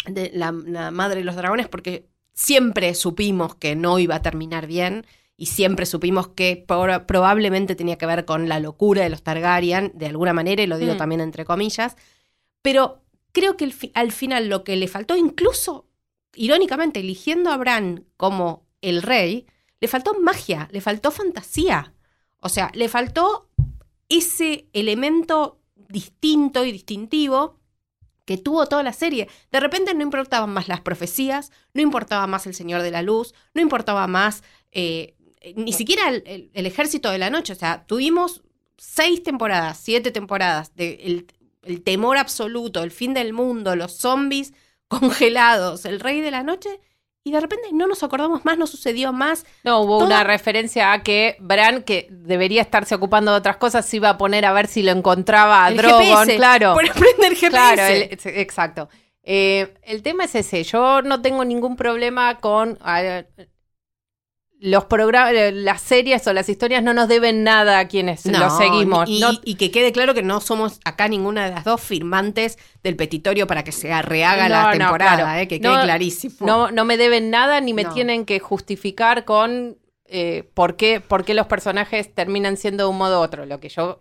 de 0.08 0.32
la, 0.34 0.50
la 0.50 0.90
madre 0.90 1.20
de 1.20 1.24
los 1.24 1.36
dragones, 1.36 1.68
porque 1.68 2.08
siempre 2.34 2.92
supimos 2.94 3.54
que 3.54 3.76
no 3.76 4.00
iba 4.00 4.16
a 4.16 4.22
terminar 4.22 4.66
bien 4.66 5.06
y 5.36 5.46
siempre 5.46 5.86
supimos 5.86 6.26
que 6.26 6.64
por- 6.66 7.06
probablemente 7.06 7.76
tenía 7.76 7.98
que 7.98 8.06
ver 8.06 8.24
con 8.24 8.48
la 8.48 8.58
locura 8.58 9.02
de 9.04 9.10
los 9.10 9.22
Targaryen, 9.22 9.92
de 9.94 10.06
alguna 10.06 10.32
manera, 10.32 10.60
y 10.62 10.66
lo 10.66 10.76
digo 10.76 10.94
Mm. 10.94 10.96
también 10.98 11.20
entre 11.20 11.44
comillas, 11.44 11.94
pero 12.62 13.04
creo 13.30 13.56
que 13.56 13.64
el 13.64 13.74
al 13.94 14.10
final 14.10 14.48
lo 14.48 14.64
que 14.64 14.74
le 14.74 14.88
faltó, 14.88 15.16
incluso 15.16 15.86
irónicamente, 16.34 16.98
eligiendo 16.98 17.50
a 17.50 17.56
Bran 17.58 18.06
como 18.16 18.66
el 18.80 19.02
rey, 19.02 19.46
le 19.80 19.86
faltó 19.86 20.18
magia, 20.20 20.68
le 20.72 20.80
faltó 20.80 21.12
fantasía. 21.12 21.94
O 22.40 22.48
sea, 22.48 22.72
le 22.74 22.88
faltó 22.88 23.50
ese 24.08 24.66
elemento 24.72 25.60
distinto 25.88 26.64
y 26.64 26.72
distintivo 26.72 27.58
que 28.24 28.38
tuvo 28.38 28.66
toda 28.66 28.82
la 28.82 28.92
serie. 28.92 29.28
De 29.50 29.60
repente 29.60 29.94
no 29.94 30.02
importaban 30.02 30.50
más 30.50 30.68
las 30.68 30.80
profecías, 30.80 31.50
no 31.74 31.82
importaba 31.82 32.26
más 32.26 32.46
el 32.46 32.54
Señor 32.54 32.82
de 32.82 32.90
la 32.90 33.02
Luz, 33.02 33.34
no 33.54 33.60
importaba 33.60 34.06
más 34.06 34.42
eh, 34.70 35.16
eh, 35.40 35.54
ni 35.56 35.72
siquiera 35.72 36.08
el, 36.08 36.50
Ejército 36.54 37.10
de 37.10 37.18
la 37.18 37.30
Noche. 37.30 37.52
O 37.52 37.56
sea, 37.56 37.84
tuvimos 37.86 38.42
seis 38.78 39.22
temporadas, 39.22 39.78
siete 39.82 40.10
temporadas 40.10 40.74
de 40.76 40.94
el, 41.02 41.26
el 41.62 41.82
temor 41.82 42.16
absoluto, 42.16 42.82
el 42.82 42.90
fin 42.90 43.14
del 43.14 43.32
mundo, 43.32 43.76
los 43.76 43.92
zombies 43.92 44.52
congelados, 44.88 45.84
el 45.84 46.00
Rey 46.00 46.20
de 46.20 46.30
la 46.30 46.42
Noche, 46.42 46.80
y 47.24 47.32
de 47.32 47.40
repente 47.40 47.68
no 47.72 47.86
nos 47.86 48.02
acordamos 48.02 48.44
más, 48.44 48.58
no 48.58 48.66
sucedió 48.66 49.12
más. 49.12 49.44
No, 49.64 49.80
hubo 49.80 49.98
Toda- 49.98 50.06
una 50.06 50.24
referencia 50.24 50.92
a 50.92 51.02
que 51.02 51.36
Bran, 51.40 51.82
que 51.82 52.08
debería 52.10 52.62
estarse 52.62 52.94
ocupando 52.94 53.30
de 53.32 53.38
otras 53.38 53.56
cosas, 53.58 53.86
se 53.86 53.96
iba 53.96 54.08
a 54.10 54.18
poner 54.18 54.44
a 54.44 54.52
ver 54.52 54.66
si 54.66 54.82
lo 54.82 54.90
encontraba 54.92 55.64
a 55.64 55.68
El 55.68 55.76
Drogon, 55.76 56.02
GPS, 56.02 56.36
claro. 56.36 56.74
Por 56.74 56.88
aprender 56.88 57.34
GPS. 57.34 57.50
Claro, 57.50 57.82
el- 57.82 58.08
exacto. 58.40 58.88
Eh, 59.24 59.74
el 59.82 60.02
tema 60.02 60.24
es 60.24 60.34
ese. 60.34 60.64
Yo 60.64 61.00
no 61.02 61.22
tengo 61.22 61.44
ningún 61.44 61.76
problema 61.76 62.40
con 62.40 62.76
los 64.64 64.84
programas, 64.84 65.32
las 65.54 65.82
series 65.82 66.24
o 66.28 66.32
las 66.32 66.48
historias 66.48 66.84
no 66.84 66.94
nos 66.94 67.08
deben 67.08 67.42
nada 67.42 67.80
a 67.80 67.88
quienes 67.88 68.24
No, 68.26 68.38
los 68.38 68.56
seguimos. 68.56 69.08
Y, 69.08 69.18
No- 69.18 69.32
y 69.44 69.56
que 69.56 69.72
quede 69.72 69.90
claro 69.90 70.14
que 70.14 70.22
no 70.22 70.40
somos 70.40 70.78
acá 70.84 71.08
ninguna 71.08 71.46
de 71.46 71.50
las 71.50 71.64
dos 71.64 71.80
firmantes 71.80 72.58
del 72.84 72.94
petitorio 72.94 73.48
para 73.48 73.64
que 73.64 73.72
se 73.72 73.88
rehaga 74.02 74.44
No, 74.44 74.54
la 74.54 74.70
temporada, 74.70 75.16
claro. 75.24 75.40
eh, 75.40 75.48
que 75.48 75.60
quede 75.60 75.82
clarísimo. 75.82 76.34
no, 76.46 76.70
no 76.70 76.84
me 76.84 76.96
deben 76.96 77.28
nada 77.28 77.60
ni 77.60 77.74
me 77.74 77.84
tienen 77.86 78.24
que 78.24 78.38
justificar 78.38 79.24
con 79.24 79.78
eh, 80.06 80.48
por, 80.54 80.76
qué, 80.76 81.00
por 81.00 81.24
qué 81.24 81.34
los 81.34 81.48
personajes 81.48 82.14
terminan 82.14 82.56
siendo 82.56 82.84
de 82.84 82.90
un 82.90 82.98
modo 82.98 83.18
u 83.20 83.22
otro. 83.24 83.46
Lo 83.46 83.58
que 83.58 83.68
yo 83.68 84.00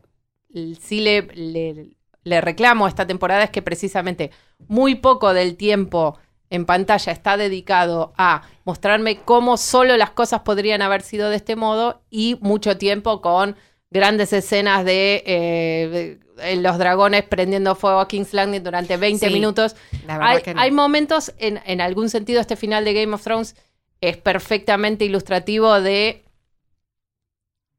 sí 0.79 0.99
le, 1.01 1.23
le, 1.33 1.95
le 2.23 2.41
reclamo 2.41 2.85
a 2.85 2.89
esta 2.89 3.07
temporada 3.07 3.43
es 3.45 3.49
que 3.49 3.63
precisamente 3.63 4.29
muy 4.67 4.93
poco 4.93 5.33
del 5.33 5.55
tiempo 5.57 6.19
en 6.51 6.65
pantalla 6.67 7.12
está 7.12 7.38
dedicado 7.38 8.13
a 8.17 8.43
mostrarme 8.65 9.17
cómo 9.22 9.58
solo 9.58 9.98
las 9.98 10.12
cosas 10.12 10.41
podrían 10.41 10.84
haber 10.84 11.01
sido 11.01 11.29
de 11.31 11.38
este 11.38 11.55
modo 11.55 12.01
y 12.12 12.38
mucho 12.41 12.77
tiempo 12.77 13.22
con 13.22 13.55
grandes 13.89 14.31
escenas 14.34 14.86
de, 14.86 15.24
eh, 15.25 16.20
de- 16.38 16.55
los 16.58 16.77
dragones 16.77 17.24
prendiendo 17.24 17.74
fuego 17.75 18.00
a 18.00 18.08
King's 18.08 18.34
Landing 18.34 18.63
durante 18.63 18.98
20 18.98 19.27
Sí. 19.27 19.34
minutos 19.34 19.75
La 20.08 20.17
verdad 20.17 20.36
hay, 20.38 20.41
que 20.41 20.53
no. 20.53 20.62
hay 20.62 20.72
momentos, 20.72 21.34
en, 21.38 21.60
en 21.65 21.81
algún 21.81 22.10
sentido, 22.10 22.39
este 22.41 22.55
final 22.55 22.84
de 22.86 22.93
Game 22.93 23.13
of 23.13 23.24
Thrones 23.24 23.55
es 24.01 24.17
perfectamente 24.17 25.05
ilustrativo 25.05 25.79
de 25.81 26.24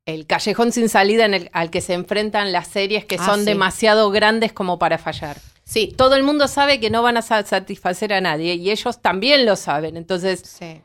el 0.07 0.27
callejón 0.27 0.73
sin 0.73 0.89
salida 0.89 1.25
en 1.25 1.35
el, 1.35 1.51
al 1.53 1.71
que 1.71 1.81
se 1.81 1.95
enfrentan 1.95 2.53
las 2.53 2.69
series 2.69 3.05
que 3.05 3.17
Ah, 3.19 3.27
son 3.27 3.41
sí. 3.41 3.47
demasiado 3.47 4.11
grandes 4.11 4.53
como 4.53 4.79
para 4.79 4.99
fallar. 4.99 5.37
Sí, 5.65 5.95
Todo 5.97 6.17
el 6.17 6.23
mundo 6.23 6.49
sabe 6.49 6.81
que 6.81 6.91
no 6.91 7.03
van 7.03 7.17
a 7.17 7.23
sa- 7.23 7.45
satisfacer 7.45 8.13
a 8.13 8.21
nadie 8.21 8.55
y 8.55 8.71
ellos 8.71 9.01
también 9.01 9.47
lo 9.47 9.57
saben. 9.57 9.97
Entonces, 9.97 10.41
sí. 10.45 10.83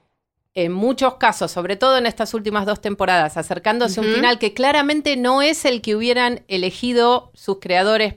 en 0.53 0.71
muchos 0.71 1.15
casos, 1.15 1.51
sobre 1.51 1.75
todo 1.75 1.97
en 1.97 2.05
estas 2.05 2.33
últimas 2.33 2.65
dos 2.65 2.79
temporadas, 2.81 3.37
acercándose 3.37 3.99
a 3.99 4.03
un 4.03 4.13
final 4.13 4.39
que 4.39 4.53
claramente 4.53 5.17
no 5.17 5.41
es 5.41 5.65
el 5.65 5.81
que 5.81 5.95
hubieran 5.95 6.43
elegido 6.47 7.31
sus 7.33 7.59
creadores. 7.59 8.15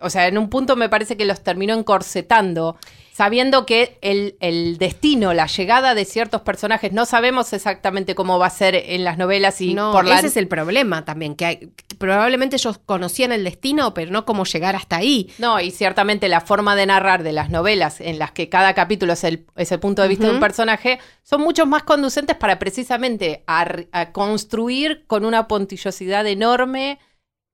O 0.00 0.10
sea, 0.10 0.26
en 0.26 0.36
un 0.38 0.50
punto 0.50 0.74
me 0.76 0.88
parece 0.88 1.16
que 1.16 1.24
los 1.24 1.42
terminó 1.42 1.72
encorsetando, 1.74 2.76
sabiendo 3.16 3.64
que 3.64 3.96
el, 4.02 4.36
el 4.40 4.76
destino, 4.76 5.32
la 5.32 5.46
llegada 5.46 5.94
de 5.94 6.04
ciertos 6.04 6.42
personajes, 6.42 6.92
no 6.92 7.06
sabemos 7.06 7.54
exactamente 7.54 8.14
cómo 8.14 8.38
va 8.38 8.48
a 8.48 8.50
ser 8.50 8.74
en 8.74 9.04
las 9.04 9.16
novelas 9.16 9.58
y 9.62 9.72
no, 9.72 9.90
por 9.90 10.04
la... 10.04 10.18
ese 10.18 10.26
es 10.26 10.36
el 10.36 10.48
problema 10.48 11.06
también, 11.06 11.34
que, 11.34 11.46
hay- 11.46 11.56
que 11.74 11.94
probablemente 11.96 12.56
ellos 12.56 12.78
conocían 12.84 13.32
el 13.32 13.42
destino, 13.42 13.94
pero 13.94 14.10
no 14.12 14.26
cómo 14.26 14.44
llegar 14.44 14.76
hasta 14.76 14.96
ahí. 14.96 15.32
No, 15.38 15.58
y 15.60 15.70
ciertamente 15.70 16.28
la 16.28 16.42
forma 16.42 16.76
de 16.76 16.84
narrar 16.84 17.22
de 17.22 17.32
las 17.32 17.48
novelas 17.48 18.02
en 18.02 18.18
las 18.18 18.32
que 18.32 18.50
cada 18.50 18.74
capítulo 18.74 19.14
es 19.14 19.24
el, 19.24 19.46
es 19.56 19.72
el 19.72 19.80
punto 19.80 20.02
de 20.02 20.08
vista 20.08 20.26
de 20.26 20.34
un 20.34 20.40
personaje 20.40 20.98
son 21.22 21.40
mucho 21.40 21.64
más 21.64 21.84
conducentes 21.84 22.36
para 22.36 22.58
precisamente 22.58 23.44
a 23.46 24.12
construir 24.12 25.04
con 25.06 25.24
una 25.24 25.48
puntillosidad 25.48 26.26
enorme 26.26 26.98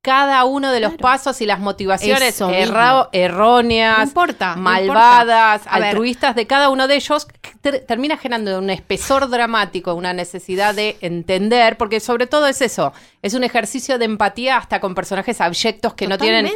cada 0.02 0.44
uno 0.44 0.72
de 0.72 0.80
los 0.80 0.90
Claro. 0.94 1.02
pasos 1.02 1.40
y 1.40 1.46
las 1.46 1.60
motivaciones 1.60 2.40
erra- 2.40 3.08
erróneas, 3.12 3.98
No 3.98 4.02
importa. 4.04 4.56
no 4.56 4.62
malvadas, 4.62 5.60
importa. 5.60 5.76
A 5.76 5.78
ver, 5.78 5.88
altruistas 5.90 6.34
de 6.34 6.46
cada 6.48 6.70
uno 6.70 6.88
de 6.88 6.96
ellos, 6.96 7.28
ter- 7.60 7.84
termina 7.86 8.16
generando 8.16 8.58
un 8.58 8.68
espesor 8.70 9.30
dramático, 9.30 9.94
una 9.94 10.12
necesidad 10.12 10.74
de 10.74 10.96
entender, 11.02 11.76
porque 11.76 12.00
sobre 12.00 12.26
todo 12.26 12.48
es 12.48 12.60
eso, 12.60 12.92
es 13.22 13.34
un 13.34 13.44
ejercicio 13.44 13.96
de 13.98 14.06
empatía 14.06 14.56
hasta 14.56 14.80
con 14.80 14.96
personajes 14.96 15.40
abyectos 15.40 15.94
que 15.94 16.08
no 16.08 16.18
tienen 16.18 16.50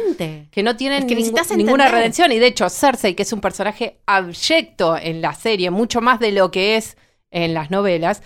que 0.51 0.63
no 0.63 0.75
tienen 0.75 1.03
Es 1.03 1.05
que 1.47 1.55
ninguna 1.55 1.87
redención. 1.87 2.33
Y 2.33 2.39
de 2.39 2.47
hecho, 2.47 2.69
Cersei, 2.69 3.15
que 3.15 3.23
es 3.23 3.31
un 3.31 3.39
personaje 3.39 3.99
abyecto 4.05 4.97
en 4.97 5.21
la 5.21 5.33
serie, 5.33 5.71
mucho 5.71 6.01
más 6.01 6.19
de 6.19 6.33
lo 6.33 6.51
que 6.51 6.75
es 6.75 6.97
en 7.31 7.53
las 7.53 7.71
novelas, 7.71 8.21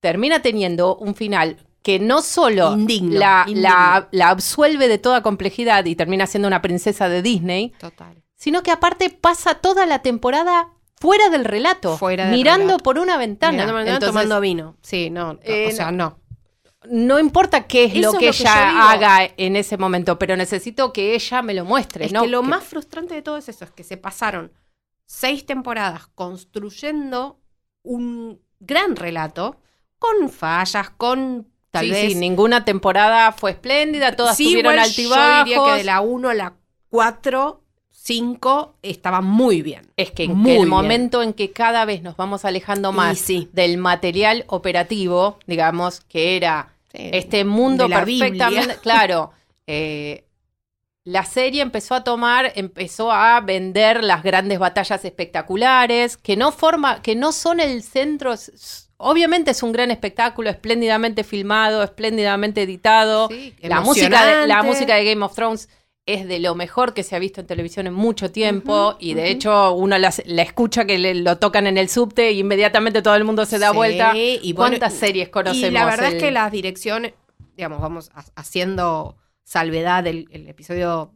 termina 0.00 0.40
teniendo 0.42 0.96
un 0.96 1.14
final 1.14 1.56
que 1.86 2.00
no 2.00 2.20
solo 2.20 2.72
Indigno, 2.72 3.16
la, 3.20 3.44
indigno. 3.46 3.68
la- 3.68 4.08
la 4.10 4.28
absuelve 4.30 4.88
de 4.88 4.98
toda 4.98 5.22
complejidad 5.22 5.84
y 5.84 5.94
termina 5.94 6.26
siendo 6.26 6.48
una 6.48 6.60
princesa 6.60 7.08
de 7.08 7.22
Disney, 7.22 7.72
Total. 7.78 8.24
sino 8.34 8.64
que 8.64 8.72
aparte 8.72 9.08
pasa 9.08 9.54
toda 9.54 9.86
la 9.86 10.00
temporada 10.00 10.70
fuera 10.96 11.28
del 11.28 11.44
relato, 11.44 11.96
Fuera 11.96 12.24
del 12.26 12.34
mirando 12.38 12.64
relato. 12.66 12.82
por 12.82 12.98
una 12.98 13.16
ventana. 13.16 13.52
Mirando, 13.52 13.72
mirando, 13.74 13.90
Entonces, 13.92 14.08
tomando 14.08 14.40
vino. 14.40 14.76
Sí, 14.82 15.10
no, 15.10 15.34
no, 15.34 15.38
eh, 15.44 15.68
o 15.72 15.76
sea, 15.76 15.92
no. 15.92 16.18
no 16.90 17.20
importa 17.20 17.68
qué 17.68 17.84
es 17.84 17.92
Eso 17.94 18.00
lo 18.00 18.12
es 18.14 18.18
que 18.18 18.26
lo 18.26 18.32
ella 18.32 18.90
haga 18.90 19.30
en 19.36 19.54
ese 19.54 19.76
momento, 19.76 20.18
pero 20.18 20.36
necesito 20.36 20.92
que 20.92 21.14
ella 21.14 21.40
me 21.42 21.54
lo 21.54 21.64
muestre. 21.64 22.06
Es 22.06 22.12
¿no? 22.12 22.22
que 22.22 22.28
lo 22.28 22.40
Que- 22.42 22.48
más 22.48 22.64
frustrante 22.64 23.14
de 23.14 23.22
todo 23.22 23.36
es 23.36 23.48
eso, 23.48 23.64
es 23.64 23.70
que 23.70 23.84
se 23.84 23.96
pasaron 23.96 24.50
seis 25.04 25.46
temporadas 25.46 26.08
construyendo 26.16 27.38
un 27.84 28.40
gran 28.58 28.96
relato 28.96 29.60
con 30.00 30.28
fallas, 30.30 30.90
con 30.90 31.46
tal 31.76 31.84
sí, 31.86 31.90
vez... 31.90 32.12
sí, 32.12 32.14
ninguna 32.16 32.64
temporada 32.64 33.32
fue 33.32 33.52
espléndida, 33.52 34.14
todas 34.16 34.36
Sí, 34.36 34.44
tuvieron 34.44 34.72
igual 34.74 34.78
altibajos. 34.88 35.38
Yo 35.38 35.44
diría 35.44 35.64
que 35.64 35.78
de 35.78 35.84
la 35.84 36.00
1 36.00 36.28
a 36.28 36.34
la 36.34 36.54
4, 36.90 37.62
5 37.90 38.76
estaba 38.82 39.20
muy 39.20 39.62
bien. 39.62 39.86
Es 39.96 40.10
que 40.12 40.24
en 40.24 40.32
el 40.32 40.36
bien. 40.42 40.68
momento 40.68 41.22
en 41.22 41.32
que 41.32 41.52
cada 41.52 41.84
vez 41.84 42.02
nos 42.02 42.16
vamos 42.16 42.44
alejando 42.44 42.92
más 42.92 43.18
sí. 43.18 43.48
del 43.52 43.78
material 43.78 44.44
operativo, 44.48 45.38
digamos, 45.46 46.00
que 46.00 46.36
era 46.36 46.72
Sí, 46.92 47.10
este 47.12 47.44
mundo 47.44 47.88
perfectamente. 47.88 48.58
Biblia. 48.58 48.78
Claro. 48.82 49.32
eh, 49.66 50.22
la 51.04 51.24
serie 51.24 51.62
empezó 51.62 51.94
a 51.94 52.02
tomar, 52.02 52.52
empezó 52.56 53.12
a 53.12 53.40
vender 53.40 54.02
las 54.02 54.24
grandes 54.24 54.58
batallas 54.58 55.04
espectaculares, 55.04 56.16
que 56.16 56.36
no 56.36 56.50
forma, 56.50 57.00
que 57.02 57.14
no 57.14 57.30
son 57.32 57.60
el 57.60 57.82
centro. 57.84 58.34
Obviamente 58.98 59.50
es 59.50 59.62
un 59.62 59.72
gran 59.72 59.90
espectáculo, 59.90 60.48
espléndidamente 60.50 61.22
filmado, 61.24 61.82
espléndidamente 61.82 62.62
editado. 62.62 63.28
Sí, 63.28 63.54
la 63.62 63.80
música, 63.80 64.24
de, 64.40 64.46
la 64.46 64.62
música 64.62 64.94
de 64.96 65.04
Game 65.04 65.24
of 65.24 65.34
Thrones 65.34 65.68
es 66.06 66.26
de 66.28 66.38
lo 66.38 66.54
mejor 66.54 66.94
que 66.94 67.02
se 67.02 67.16
ha 67.16 67.18
visto 67.18 67.40
en 67.40 67.46
televisión 67.48 67.86
en 67.88 67.92
mucho 67.94 68.30
tiempo 68.30 68.96
y 69.00 69.14
de 69.14 69.28
hecho 69.30 69.72
uno 69.72 69.98
la, 69.98 70.14
la 70.26 70.42
escucha 70.42 70.84
que 70.84 70.98
le- 70.98 71.16
lo 71.16 71.36
tocan 71.38 71.66
en 71.66 71.78
el 71.78 71.88
subte 71.88 72.30
y 72.30 72.38
inmediatamente 72.38 73.02
todo 73.02 73.16
el 73.16 73.24
mundo 73.24 73.44
se 73.44 73.58
da 73.58 73.70
Sí, 73.70 73.76
vuelta. 73.76 74.12
y 74.16 74.52
bueno, 74.52 74.78
¿Cuántas 74.78 74.94
series 74.94 75.28
conocemos? 75.30 75.68
Y 75.68 75.72
la 75.72 75.84
verdad 75.84 76.06
El- 76.06 76.14
es 76.16 76.22
que 76.22 76.30
las 76.30 76.52
direcciones, 76.52 77.12
digamos, 77.56 77.80
vamos 77.80 78.10
ha- 78.14 78.24
haciendo 78.36 79.16
salvedad 79.42 80.04
del 80.04 80.28
el 80.30 80.48
episodio 80.48 81.12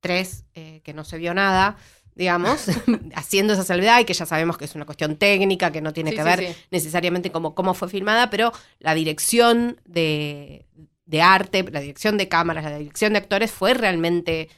3, 0.00 0.44
que 0.84 0.92
no 0.94 1.02
se 1.04 1.18
vio 1.18 1.34
nada, 1.34 1.76
digamos, 2.16 2.66
haciendo 3.14 3.52
esa 3.52 3.62
salvedad 3.62 4.00
y 4.00 4.04
que 4.04 4.14
ya 4.14 4.26
sabemos 4.26 4.58
que 4.58 4.64
es 4.64 4.74
una 4.74 4.86
cuestión 4.86 5.16
técnica, 5.16 5.70
que 5.70 5.80
no 5.80 5.92
tiene 5.92 6.10
Sí, 6.10 6.16
que 6.16 6.22
sí, 6.22 6.28
ver 6.28 6.38
sí. 6.40 6.60
necesariamente 6.72 7.30
como 7.30 7.54
cómo 7.54 7.74
fue 7.74 7.88
filmada, 7.88 8.30
pero 8.30 8.52
la 8.80 8.94
dirección 8.94 9.80
de, 9.84 10.66
de 11.04 11.22
arte, 11.22 11.62
la 11.70 11.80
dirección 11.80 12.16
de 12.16 12.28
cámaras, 12.28 12.64
la 12.64 12.78
dirección 12.78 13.12
de 13.12 13.18
actores 13.18 13.52
fue 13.52 13.74
realmente 13.74 14.48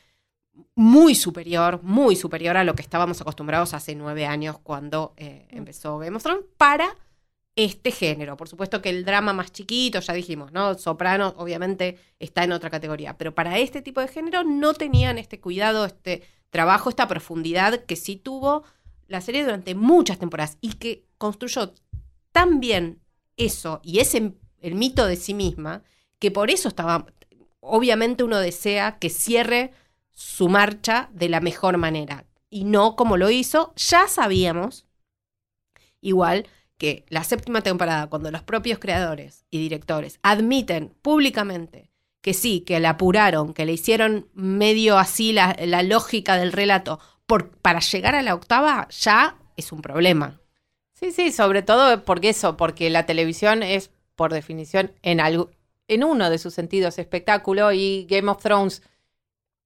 muy 0.75 1.15
superior, 1.15 1.81
muy 1.83 2.15
superior 2.17 2.57
a 2.57 2.65
lo 2.65 2.75
que 2.75 2.83
estábamos 2.83 3.21
acostumbrados 3.21 3.75
hace 3.75 3.95
nueve 3.95 4.27
años 4.27 4.59
cuando 4.63 5.13
eh, 5.17 5.47
empezó 5.51 5.99
Game 5.99 6.17
of 6.17 6.23
Thrones 6.23 6.45
para 6.57 6.97
este 7.59 7.91
género. 7.91 8.37
Por 8.37 8.49
supuesto 8.49 8.81
que 8.81 8.89
el 8.89 9.05
drama 9.05 9.33
más 9.33 9.51
chiquito, 9.51 9.99
ya 9.99 10.15
dijimos, 10.15 10.53
¿no? 10.53 10.79
Soprano 10.79 11.35
obviamente 11.39 11.99
está 12.21 12.45
en 12.45 12.53
otra 12.53 12.71
categoría, 12.71 13.19
pero 13.19 13.35
para 13.35 13.59
este 13.59 13.83
tipo 13.83 14.01
de 14.01 14.07
género 14.07 14.45
no 14.45 14.75
tenían 14.75 15.19
este 15.19 15.41
cuidado, 15.41 15.85
este 15.85 16.23
trabajo, 16.51 16.89
esta 16.89 17.09
profundidad 17.09 17.85
que 17.85 17.97
sí 17.97 18.15
tuvo 18.15 18.63
la 19.09 19.21
serie 19.21 19.43
durante 19.43 19.75
muchas 19.75 20.21
temporadas 20.21 20.57
y 20.61 20.75
que 20.75 21.05
construyó 21.19 21.75
tan 22.31 22.61
bien 22.61 23.01
eso 23.37 23.81
y 23.83 23.99
ese 23.99 24.35
el 24.61 24.75
mito 24.77 25.07
de 25.07 25.17
sí 25.17 25.35
misma 25.35 25.83
que 26.21 26.31
por 26.31 26.51
eso 26.51 26.69
estaba 26.69 27.07
obviamente 27.59 28.23
uno 28.23 28.39
desea 28.39 28.99
que 29.01 29.11
cierre 29.11 29.73
su 30.13 30.49
marcha 30.49 31.11
de 31.13 31.29
la 31.29 31.41
mejor 31.41 31.77
manera 31.77 32.25
y 32.51 32.65
no 32.65 32.95
como 32.95 33.17
lo 33.17 33.31
hizo, 33.31 33.73
ya 33.77 34.07
sabíamos 34.07 34.87
igual 36.01 36.47
que 36.79 37.05
la 37.09 37.25
séptima 37.25 37.61
temporada 37.61 38.07
cuando 38.07 38.31
los 38.31 38.43
propios 38.43 38.79
creadores 38.79 39.45
y 39.51 39.59
directores 39.59 40.19
admiten 40.23 40.95
públicamente 41.03 41.91
que 42.21 42.35
sí, 42.35 42.61
que 42.61 42.81
la 42.81 42.91
apuraron, 42.91 43.55
que 43.55 43.67
le 43.67 43.73
hicieron 43.73 44.29
medio 44.35 44.99
así 44.99 45.33
la, 45.33 45.57
la 45.61 45.83
lógica 45.83 46.37
del 46.37 46.53
relato 46.53 47.01
por, 47.27 47.51
para 47.51 47.81
llegar 47.81 48.15
a 48.15 48.23
la 48.23 48.35
octava, 48.35 48.89
ya 48.91 49.37
es 49.57 49.73
un 49.73 49.83
problema. 49.83 50.41
Sí, 50.95 51.13
sí, 51.13 51.31
sobre 51.31 51.63
todo 51.63 52.05
porque 52.05 52.31
eso, 52.31 52.57
porque 52.57 52.91
la 52.91 53.07
televisión 53.07 53.63
es, 53.63 53.91
por 54.17 54.33
definición, 54.33 54.93
en 55.03 55.21
algo, 55.21 55.51
en 55.87 56.05
uno 56.05 56.29
de 56.29 56.39
sus 56.39 56.55
sentidos 56.55 56.99
espectáculo 56.99 57.73
y 57.73 58.07
Game 58.11 58.31
of 58.31 58.43
Thrones 58.43 58.83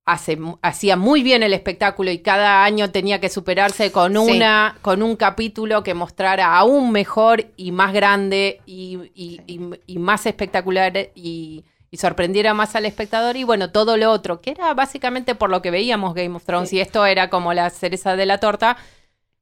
hace, 0.05 0.37
hacía 0.63 0.97
muy 0.97 1.23
bien 1.23 1.43
el 1.45 1.53
espectáculo 1.55 2.11
y 2.11 2.19
cada 2.19 2.65
año 2.65 2.91
tenía 2.91 3.21
que 3.21 3.29
superarse 3.29 3.93
con 3.93 4.13
Sí. 4.13 4.19
una, 4.37 4.77
con 4.83 5.03
un 5.03 5.15
capítulo 5.17 5.83
que 5.83 5.95
mostrara 5.95 6.57
aún 6.57 6.91
mejor 6.91 7.47
y 7.57 7.71
más 7.73 7.93
grande 7.93 8.61
y, 8.67 8.99
y- 9.15 9.37
Sí. 9.37 9.43
y- 9.47 9.71
y 9.95 9.99
más 9.99 10.27
espectacular 10.27 11.11
y, 11.15 11.65
y 11.91 11.97
sorprendiera 11.99 12.53
más 12.53 12.75
al 12.75 12.85
espectador 12.87 13.37
y 13.37 13.45
bueno, 13.45 13.71
todo 13.71 13.97
lo 13.97 14.11
otro, 14.11 14.41
que 14.41 14.51
era 14.51 14.75
básicamente 14.75 15.35
por 15.37 15.51
lo 15.51 15.63
que 15.63 15.71
veíamos 15.71 16.15
Game 16.15 16.35
of 16.35 16.45
Thrones 16.45 16.71
Sí. 16.71 16.77
y 16.77 16.81
esto 16.81 17.07
era 17.07 17.31
como 17.31 17.55
la 17.55 17.71
cereza 17.71 18.17
de 18.17 18.27
la 18.27 18.39
torta, 18.39 18.77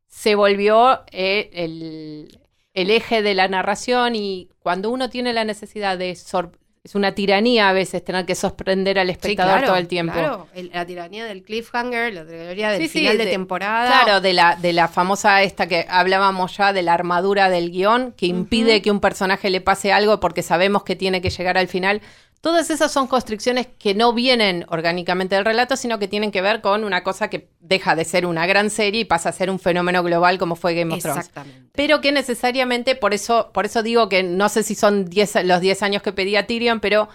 se 0.09 0.35
volvió 0.35 1.05
eh, 1.12 1.49
el, 1.55 2.38
el 2.75 2.90
eje 2.90 3.23
de 3.23 3.35
la 3.35 3.49
narración 3.49 4.14
y 4.14 4.49
cuando 4.59 4.90
uno 4.90 5.09
tiene 5.09 5.33
la 5.33 5.45
necesidad 5.45 5.97
de... 5.97 6.14
sor- 6.17 6.59
es 6.83 6.95
una 6.95 7.13
tiranía 7.15 7.69
a 7.69 7.75
veces 7.75 8.03
tener 8.03 8.25
que 8.25 8.35
sorprender 8.35 8.99
al 8.99 9.11
espectador 9.11 9.65
todo 9.67 9.77
el 9.77 9.87
tiempo. 9.87 10.15
Claro, 10.15 10.47
el- 10.55 10.71
la 10.73 10.87
tiranía 10.87 11.27
del 11.27 11.43
cliffhanger, 11.43 12.15
la 12.15 12.27
tiranía 12.27 12.71
del 12.71 12.81
Sí, 12.81 12.89
sí, 12.89 12.99
final 13.01 13.19
de, 13.19 13.27
de- 13.27 13.31
temporada. 13.31 14.03
Claro, 14.03 14.21
de 14.23 14.33
la, 14.33 14.57
de 14.57 14.73
la 14.73 14.89
famosa 14.89 15.43
esta 15.43 15.67
que 15.67 15.85
hablábamos 15.91 16.57
ya 16.57 16.73
de 16.73 16.83
la 16.83 16.95
armadura 16.95 17.51
del 17.51 17.71
guion, 17.71 18.13
que 18.17 18.25
impide 18.27 18.77
Ujú. 18.77 18.83
que 18.83 18.91
un 18.93 19.01
personaje 19.01 19.51
le 19.51 19.61
pase 19.61 19.93
algo 19.93 20.21
porque 20.21 20.43
sabemos 20.43 20.83
que 20.83 20.97
tiene 20.97 21.21
que 21.21 21.29
llegar 21.29 21.59
al 21.59 21.69
final. 21.69 22.01
Todas 22.40 22.70
esas 22.70 22.90
son 22.90 23.06
constricciones 23.06 23.66
que 23.78 23.94
no 23.94 24.14
vienen 24.14 24.64
orgánicamente 24.68 25.35
del 25.35 25.44
relato, 25.44 25.76
sino 25.76 25.99
que 25.99 26.09
tienen 26.09 26.30
que 26.30 26.40
ver 26.40 26.62
con 26.62 26.85
una 26.85 27.02
cosa 27.02 27.28
que 27.28 27.50
deja 27.61 27.94
de 27.94 28.04
ser 28.06 28.25
una 28.25 28.47
gran 28.47 28.70
serie 28.70 29.02
y 29.02 29.04
pasa 29.04 29.28
a 29.28 29.32
ser 29.32 29.50
un 29.50 29.59
fenómeno 29.59 30.02
global 30.02 30.38
como 30.38 30.57
fue 30.57 30.74
Game 30.74 30.94
of 30.94 31.03
Thrones. 31.03 31.18
Exactamente. 31.26 31.68
Pero 31.72 32.00
que 32.00 32.12
necesariamente, 32.12 32.94
por 32.96 33.12
eso, 33.12 33.50
por 33.53 33.66
eso 33.66 33.83
digo 33.83 34.09
que 34.09 34.22
no 34.22 34.48
sé 34.48 34.62
si 34.62 34.74
son 34.74 35.05
10 35.05 35.44
los 35.44 35.61
10 35.61 35.83
años 35.83 36.03
que 36.03 36.12
pedía 36.12 36.46
Tyrion, 36.46 36.81
pero 36.81 37.09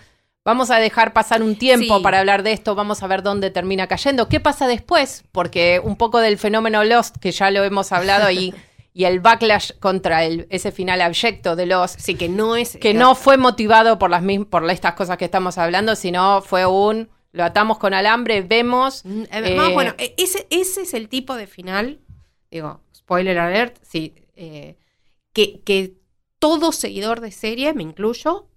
vamos 0.44 0.70
a 0.70 0.78
dejar 0.78 1.12
pasar 1.12 1.42
un 1.42 1.56
tiempo 1.56 1.98
Sí. 1.98 2.04
para 2.04 2.20
hablar 2.20 2.44
de 2.44 2.52
esto, 2.52 2.76
vamos 2.76 3.02
a 3.02 3.08
ver 3.08 3.24
dónde 3.24 3.50
termina 3.50 3.88
cayendo. 3.88 4.30
¿Qué 4.30 4.40
pasa 4.40 4.68
después? 4.68 5.24
Porque 5.32 5.82
un 5.84 5.96
poco 5.96 6.20
del 6.20 6.38
fenómeno 6.38 6.84
Lost, 6.84 7.18
que 7.18 7.32
ya 7.32 7.50
lo 7.50 7.64
hemos 7.64 7.92
hablado, 7.92 8.30
y, 8.30 8.54
y 8.98 9.04
el 9.04 9.20
backlash 9.20 9.74
contra 9.82 10.24
el, 10.24 10.48
ese 10.50 10.72
final 10.72 11.02
abyecto 11.02 11.58
de 11.58 11.66
Lost, 11.66 12.00
Sí, 12.00 12.16
que 12.16 12.30
no 12.30 12.56
es. 12.56 12.78
que 12.78 12.94
no 12.94 13.14
fue 13.14 13.36
motivado 13.36 14.00
por 14.00 14.10
las 14.10 14.22
mismas, 14.24 14.48
por 14.48 14.68
estas 14.72 14.94
cosas 14.94 15.18
que 15.18 15.26
estamos 15.26 15.58
hablando, 15.58 15.98
sino 15.98 16.42
fue 16.42 16.66
un 16.66 17.10
lo 17.34 17.44
atamos 17.44 17.78
con 17.78 17.94
alambre, 17.94 18.42
vemos. 18.42 19.04
Mm, 19.04 19.24
Además, 19.30 19.70
eh, 19.70 19.74
bueno, 19.74 19.94
e- 19.98 20.16
ese, 20.18 20.48
ese 20.50 20.84
es 20.84 20.94
el 20.94 21.10
tipo 21.10 21.36
de 21.36 21.46
final, 21.46 22.00
digo, 22.50 22.80
spoiler 22.96 23.38
alert, 23.38 23.76
sí, 23.82 24.16
eh, 24.38 24.78
que, 25.34 25.60
que 25.66 25.98
todo 26.40 26.72
seguidor 26.72 27.20
de 27.20 27.32
serie, 27.32 27.74
me 27.74 27.84
incluyo, 27.84 28.48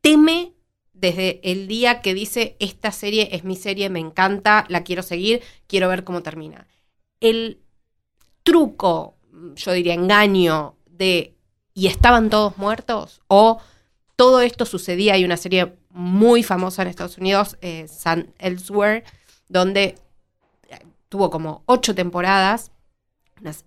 teme 0.00 0.54
desde 0.92 1.40
el 1.48 1.68
día 1.68 2.00
que 2.00 2.12
dice, 2.14 2.56
esta 2.58 2.90
serie 2.90 3.28
es 3.30 3.44
mi 3.44 3.54
serie, 3.54 3.88
me 3.90 4.00
encanta, 4.00 4.64
la 4.68 4.82
quiero 4.82 5.04
seguir, 5.04 5.40
quiero 5.68 5.88
ver 5.88 6.02
cómo 6.02 6.24
termina. 6.24 6.66
El 7.20 7.60
truco, 8.42 9.17
yo 9.54 9.72
diría 9.72 9.94
engaño 9.94 10.76
de, 10.86 11.34
¿y 11.74 11.86
estaban 11.86 12.30
todos 12.30 12.58
muertos? 12.58 13.20
O 13.28 13.60
todo 14.16 14.40
esto 14.40 14.64
sucedía, 14.64 15.14
hay 15.14 15.24
una 15.24 15.36
serie 15.36 15.76
muy 15.90 16.42
famosa 16.42 16.82
en 16.82 16.88
Estados 16.88 17.18
Unidos, 17.18 17.56
eh, 17.60 17.86
San 17.88 18.32
Elsewhere, 18.38 19.04
donde 19.48 19.96
eh, 20.68 20.78
tuvo 21.08 21.30
como 21.30 21.62
ocho 21.66 21.94
temporadas, 21.94 22.72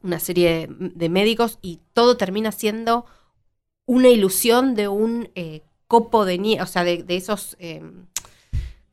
una, 0.04 0.20
serie 0.20 0.68
de, 0.70 1.10
médicos, 1.10 1.58
y 1.62 1.80
todo 1.94 2.18
termina 2.18 2.52
siendo 2.52 3.06
una 3.86 4.10
ilusión 4.10 4.76
de 4.76 4.90
un 4.90 5.30
eh, 5.36 5.62
copo 5.88 6.26
de 6.26 6.38
nieve, 6.38 6.64
o 6.64 6.68
sea, 6.68 6.84
de, 6.84 7.04
de 7.04 7.16
esos 7.16 7.56
eh, 7.60 7.82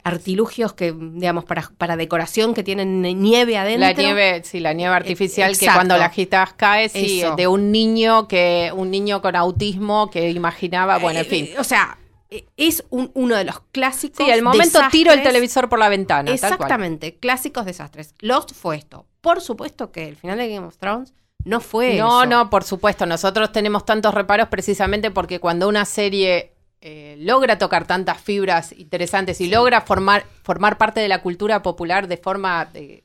artilugios 0.09 0.73
que, 0.73 0.93
digamos, 0.93 1.45
para, 1.45 1.71
para 1.79 1.97
decoración 1.97 2.55
que 2.55 2.63
tienen 2.65 3.01
nieve 3.03 3.57
adentro. 3.57 3.87
La 3.87 3.93
nieve, 3.93 4.43
sí, 4.45 4.61
la 4.61 4.73
nieve 4.73 4.95
artificial 4.95 5.57
que 5.57 5.67
cuando 5.67 5.97
la 5.97 6.07
agitas 6.07 6.53
cae, 6.55 6.89
sí, 6.89 7.21
Eso. 7.23 7.37
de 7.37 7.47
un 7.47 7.71
niño 7.71 8.27
que, 8.29 8.73
un 8.75 8.91
niño 8.91 9.23
con 9.23 9.37
autismo 9.37 10.11
que 10.11 10.31
imaginaba, 10.31 10.99
bueno, 10.99 11.21
en 11.21 11.27
Eh, 11.27 11.29
fin. 11.29 11.45
eh, 11.47 11.55
o 11.59 11.65
sea, 11.65 11.99
eh, 12.31 12.45
es 12.57 12.85
un- 12.91 13.11
uno 13.15 13.37
de 13.37 13.45
los 13.45 13.61
clásicos. 13.73 14.25
Sí, 14.27 14.31
el 14.31 14.43
momento 14.43 14.81
tiro 14.91 15.13
el 15.13 15.23
televisor 15.23 15.69
por 15.69 15.79
la 15.79 15.89
ventana. 15.89 16.25
tal 16.31 16.39
cual. 16.41 16.53
Exactamente, 16.53 17.15
clásicos 17.17 17.65
desastres. 17.65 18.15
Lost 18.21 18.53
fue 18.55 18.77
esto. 18.77 19.07
Por 19.21 19.41
supuesto 19.41 19.93
que 19.93 20.09
el 20.09 20.17
final 20.17 20.37
de 20.39 20.49
Game 20.53 20.67
of 20.67 20.77
Thrones 20.77 21.15
no 21.45 21.61
fue 21.61 21.95
No, 21.95 22.23
eso. 22.23 22.31
no, 22.31 22.51
por 22.51 22.65
supuesto. 22.65 23.07
Nosotros 23.07 23.51
tenemos 23.53 23.85
tantos 23.87 24.13
reparos 24.13 24.49
precisamente 24.49 25.11
porque 25.11 25.41
cuando 25.41 25.69
una 25.69 25.85
serie 25.87 26.53
eh, 26.81 27.17
logra 27.19 27.59
tocar 27.59 27.87
tantas 27.87 28.21
fibras 28.21 28.73
interesantes 28.73 29.41
y 29.41 29.49
logra 29.49 29.81
formar, 29.81 30.25
formar 30.43 30.79
parte 30.79 31.01
de 31.01 31.09
la 31.09 31.23
cultura 31.23 31.61
popular 31.61 32.07
de 32.07 32.17
forma 32.17 32.71
eh, 32.75 33.03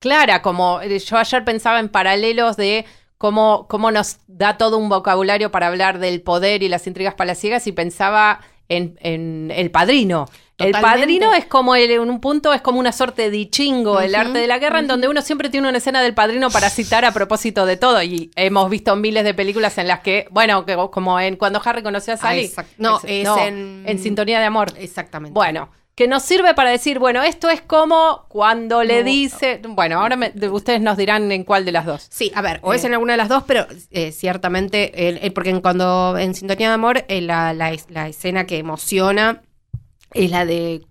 clara, 0.00 0.42
como 0.42 0.80
eh, 0.80 0.98
yo 0.98 1.16
ayer 1.16 1.44
pensaba 1.44 1.78
en 1.78 1.88
paralelos 1.88 2.56
de 2.56 2.84
cómo, 3.16 3.68
cómo 3.68 3.92
nos 3.92 4.18
da 4.26 4.58
todo 4.58 4.76
un 4.76 4.88
vocabulario 4.88 5.52
para 5.52 5.68
hablar 5.68 6.00
del 6.00 6.20
poder 6.20 6.64
y 6.64 6.68
las 6.68 6.88
intrigas 6.88 7.14
palaciegas 7.14 7.68
y 7.68 7.72
pensaba 7.72 8.40
en, 8.68 8.98
en 9.00 9.52
El 9.54 9.70
Padrino. 9.70 10.26
El. 10.58 10.72
Padrino 10.72 11.34
es 11.34 11.44
como, 11.44 11.74
el- 11.74 11.90
en 11.90 12.00
un 12.08 12.20
punto, 12.20 12.52
es 12.54 12.62
como 12.62 12.78
una 12.80 12.92
suerte 12.92 13.30
de 13.30 13.50
chingo, 13.50 14.00
el 14.00 14.14
arte 14.14 14.38
de 14.38 14.46
la 14.46 14.58
guerra, 14.58 14.78
en 14.78 14.86
donde 14.86 15.06
uno 15.08 15.20
siempre 15.22 15.50
tiene 15.50 15.68
una 15.68 15.78
escena 15.78 16.00
del 16.00 16.14
Padrino 16.14 16.48
para 16.50 16.70
citar 16.70 17.04
a 17.04 17.12
propósito 17.12 17.66
de 17.66 17.76
todo. 17.76 18.02
Y 18.02 18.30
hemos 18.36 18.70
visto 18.70 18.96
miles 18.96 19.24
de 19.24 19.34
películas 19.34 19.76
en 19.78 19.88
las 19.88 20.00
que, 20.00 20.26
bueno, 20.30 20.64
que, 20.64 20.74
como 20.90 21.20
en 21.20 21.36
Cuando 21.36 21.60
Harry 21.64 21.82
conoció 21.82 22.14
a 22.14 22.16
Ah, 22.16 22.18
Sally. 22.20 22.44
exact- 22.48 22.66
no, 22.78 23.00
es 23.04 23.28
en- 23.46 23.82
en 23.86 23.98
Sintonía 23.98 24.38
de 24.40 24.46
Amor. 24.46 24.72
Exactamente. 24.78 25.34
Bueno, 25.34 25.68
que 25.94 26.08
nos 26.08 26.22
sirve 26.22 26.52
para 26.54 26.70
decir, 26.70 26.98
bueno, 26.98 27.22
esto 27.22 27.48
es 27.50 27.60
como 27.62 28.24
cuando 28.28 28.82
le 28.82 28.98
No. 29.00 29.04
dice. 29.04 29.60
Bueno, 29.66 30.00
ahora 30.00 30.16
me- 30.16 30.32
ustedes 30.50 30.80
nos 30.80 30.96
dirán 30.98 31.30
en 31.32 31.44
cuál 31.44 31.64
de 31.64 31.72
las 31.72 31.86
dos. 31.86 32.06
Sí, 32.10 32.30
a 32.34 32.42
ver, 32.42 32.60
o 32.62 32.72
es 32.74 32.84
Eh. 32.84 32.86
en 32.88 32.92
alguna 32.94 33.14
de 33.14 33.16
las 33.18 33.28
dos, 33.30 33.44
pero 33.46 33.66
eh, 33.90 34.12
ciertamente, 34.12 35.08
el- 35.08 35.18
el- 35.22 35.32
porque 35.32 35.50
en, 35.50 35.60
cuando 35.60 36.16
en 36.18 36.34
Sintonía 36.34 36.68
de 36.68 36.74
Amor, 36.74 37.04
eh, 37.08 37.20
la, 37.22 37.52
la 37.54 38.08
escena 38.08 38.46
que 38.46 38.58
emociona 38.58 39.42
es 40.24 40.30
la 40.30 40.44
de 40.46 40.82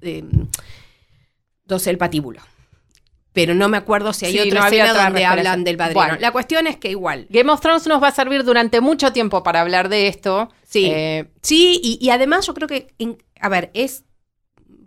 12 1.66 1.90
el 1.90 1.98
patíbulo. 1.98 2.42
Pero 3.34 3.54
no 3.54 3.68
me 3.68 3.76
acuerdo 3.76 4.14
si 4.14 4.26
hay 4.26 4.32
Sí, 4.32 4.40
otra 4.40 4.62
no 4.62 4.66
escena 4.68 4.92
otra 4.92 5.04
donde 5.06 5.26
hablan 5.26 5.64
del 5.66 5.76
padrino. 5.76 6.00
Bueno. 6.00 6.18
La 6.22 6.32
cuestión 6.32 6.68
es 6.68 6.78
que 6.78 6.90
igual. 6.90 7.28
Game 7.30 7.52
of 7.52 7.60
Thrones 7.60 7.86
nos 7.86 8.02
va 8.02 8.08
a 8.08 8.12
servir 8.12 8.46
durante 8.46 8.80
mucho 8.80 9.12
tiempo 9.12 9.44
para 9.44 9.60
hablar 9.60 9.90
de 9.90 10.08
esto. 10.08 10.50
Sí. 10.64 10.86
Eh, 10.86 11.32
Sí, 11.42 11.82
y, 11.84 11.98
y 12.00 12.10
además 12.12 12.48
yo 12.48 12.54
creo 12.54 12.68
que, 12.70 12.94
a 13.42 13.50
ver, 13.50 13.72
es 13.74 14.06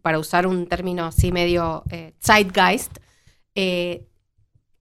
para 0.00 0.18
usar 0.18 0.46
un 0.46 0.66
término 0.66 1.04
así 1.04 1.30
medio 1.32 1.82
eh, 1.90 2.14
zeitgeist, 2.24 2.98
eh, 3.54 4.06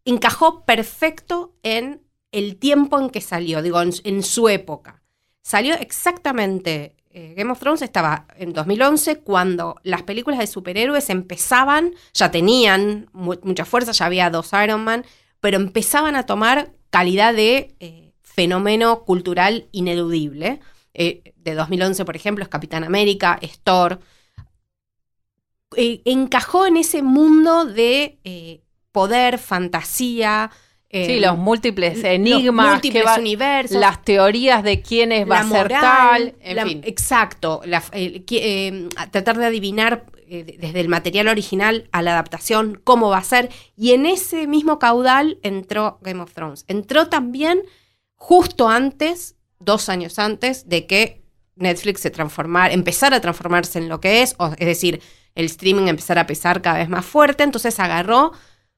encajó 0.06 0.64
perfecto 0.64 1.56
en 1.64 2.04
el 2.32 2.58
tiempo 2.58 3.00
en 3.00 3.10
que 3.10 3.20
salió, 3.20 3.62
digo, 3.62 3.82
en, 3.82 3.92
en 4.06 4.24
su 4.24 4.48
época. 4.48 5.04
Salió 5.44 5.76
exactamente, 5.76 6.96
eh, 7.20 7.34
Game 7.36 7.52
of 7.52 7.60
Thrones 7.60 7.82
estaba 7.82 8.28
en 8.38 8.54
2011 8.54 9.22
cuando 9.22 9.76
las 9.82 10.04
películas 10.04 10.40
de 10.40 10.46
superhéroes 10.46 11.10
empezaban, 11.10 11.94
ya 12.14 12.30
tenían 12.30 13.10
mu- 13.12 13.40
mucha 13.42 13.66
fuerza, 13.66 13.92
ya 13.92 14.06
había 14.06 14.30
dos 14.30 14.52
Iron 14.64 14.84
Man, 14.84 15.04
pero 15.40 15.58
empezaban 15.58 16.16
a 16.16 16.28
tomar 16.28 16.74
calidad 16.92 17.34
de 17.34 17.76
eh, 17.80 18.14
fenómeno 18.22 19.04
cultural 19.04 19.68
ineludible. 19.72 20.60
Eh, 20.94 21.34
de 21.38 21.56
2011, 21.56 22.06
por 22.06 22.16
ejemplo, 22.16 22.44
es 22.44 22.50
Capitán 22.50 22.84
América, 22.84 23.40
es 23.42 23.60
Thor. 23.62 24.00
Encajó 25.76 26.66
en 26.68 26.78
ese 26.78 27.02
mundo 27.02 27.66
de 27.66 28.62
poder, 28.92 29.38
fantasía. 29.40 30.50
Eh, 30.90 31.06
Sí, 31.06 31.20
los 31.20 31.38
múltiples 31.38 31.96
los 31.98 32.06
enigmas, 32.06 32.72
múltiples 32.74 33.04
que 33.04 33.06
va- 33.10 33.18
universos, 33.20 33.78
las 33.80 34.04
teorías 34.04 34.64
de 34.64 34.82
quiénes 34.82 35.30
va 35.30 35.42
a 35.42 35.50
ser 35.50 35.68
tal, 35.68 36.36
en 36.42 36.56
la- 36.56 36.66
fin. 36.66 36.82
Exacto, 36.86 37.62
la- 37.66 37.84
eh, 37.92 38.88
tratar 39.12 39.38
de 39.38 39.46
adivinar 39.46 40.06
eh, 40.30 40.44
de- 40.44 40.58
desde 40.58 40.82
el 40.82 40.90
material 40.90 41.30
original 41.30 41.88
a 41.94 42.02
la 42.02 42.12
adaptación 42.12 42.82
cómo 42.84 43.10
va 43.10 43.20
a 43.20 43.24
ser. 43.24 43.50
Y 43.78 43.92
en 43.94 44.06
ese 44.06 44.46
mismo 44.48 44.78
caudal 44.78 45.38
entró 45.42 46.00
Game 46.02 46.22
of 46.22 46.34
Thrones. 46.34 46.66
Entró 46.68 47.08
también 47.08 47.62
justo 48.16 48.68
antes, 48.68 49.36
dos 49.60 49.88
años 49.90 50.20
antes, 50.20 50.68
de 50.68 50.86
que 50.86 51.24
Netflix 51.56 52.02
se 52.02 52.12
transformara, 52.12 52.74
empezara 52.74 53.18
a 53.18 53.22
transformarse 53.22 53.80
en 53.80 53.88
lo 53.90 54.00
que 54.02 54.22
es, 54.22 54.36
o- 54.38 54.52
es 54.58 54.68
decir, 54.68 55.02
el 55.36 55.46
streaming 55.46 55.88
empezara 55.88 56.22
a 56.22 56.28
pesar 56.28 56.62
cada 56.62 56.78
vez 56.80 56.90
más 56.90 57.06
fuerte, 57.06 57.44
entonces 57.44 57.80
agarró, 57.80 58.32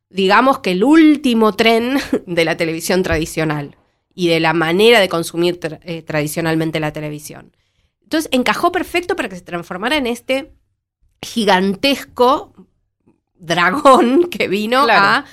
digamos 0.10 0.60
que 0.60 0.72
el 0.72 0.84
último 0.84 1.54
tren 1.54 1.98
de 2.26 2.46
la 2.46 2.58
televisión 2.58 3.04
tradicional 3.04 3.76
y 4.16 4.28
de 4.28 4.40
la 4.40 4.54
manera 4.54 5.00
de 5.00 5.08
consumir 5.10 5.60
tra- 5.60 5.80
eh, 5.84 6.02
tradicionalmente 6.02 6.80
la 6.80 6.92
televisión. 6.94 7.56
Entonces 8.04 8.30
encajó 8.34 8.72
perfecto 8.72 9.16
para 9.16 9.30
que 9.30 9.36
se 9.36 9.42
transformara 9.44 9.98
en 9.98 10.08
este 10.08 10.52
gigantesco 11.22 12.54
dragón 13.38 14.24
que 14.32 14.48
vino 14.48 14.84
Claro. 14.86 15.06
a 15.06 15.26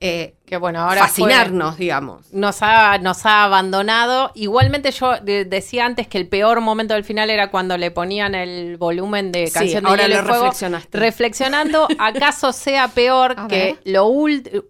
eh, 0.00 0.33
que 0.44 0.58
bueno, 0.58 0.80
ahora 0.80 1.06
fue- 1.08 1.08
fascinarnos, 1.08 1.78
digamos. 1.78 2.32
nos 2.32 2.58
ha, 2.62 2.98
nos 2.98 3.24
ha 3.24 3.44
abandonado. 3.44 4.30
Igualmente 4.34 4.90
yo 4.90 5.18
de- 5.20 5.44
decía 5.46 5.86
antes 5.86 6.06
que 6.06 6.18
el 6.18 6.28
peor 6.28 6.60
momento 6.60 6.92
del 6.94 7.04
final 7.04 7.30
era 7.30 7.50
cuando 7.50 7.78
le 7.78 7.90
ponían 7.90 8.34
el 8.34 8.76
volumen 8.76 9.32
de 9.32 9.46
Sí, 9.46 9.52
canción 9.54 9.84
de 9.84 9.88
ahora 9.90 10.02
Hielo 10.02 10.14
y 10.14 10.18
lo 10.18 10.24
Fuego. 10.24 10.42
reflexionaste. 10.44 10.98
Reflexionando, 10.98 11.88
¿acaso 11.98 12.52
sea 12.52 12.88
peor 12.88 13.48
que 13.48 13.76
lo 13.84 14.06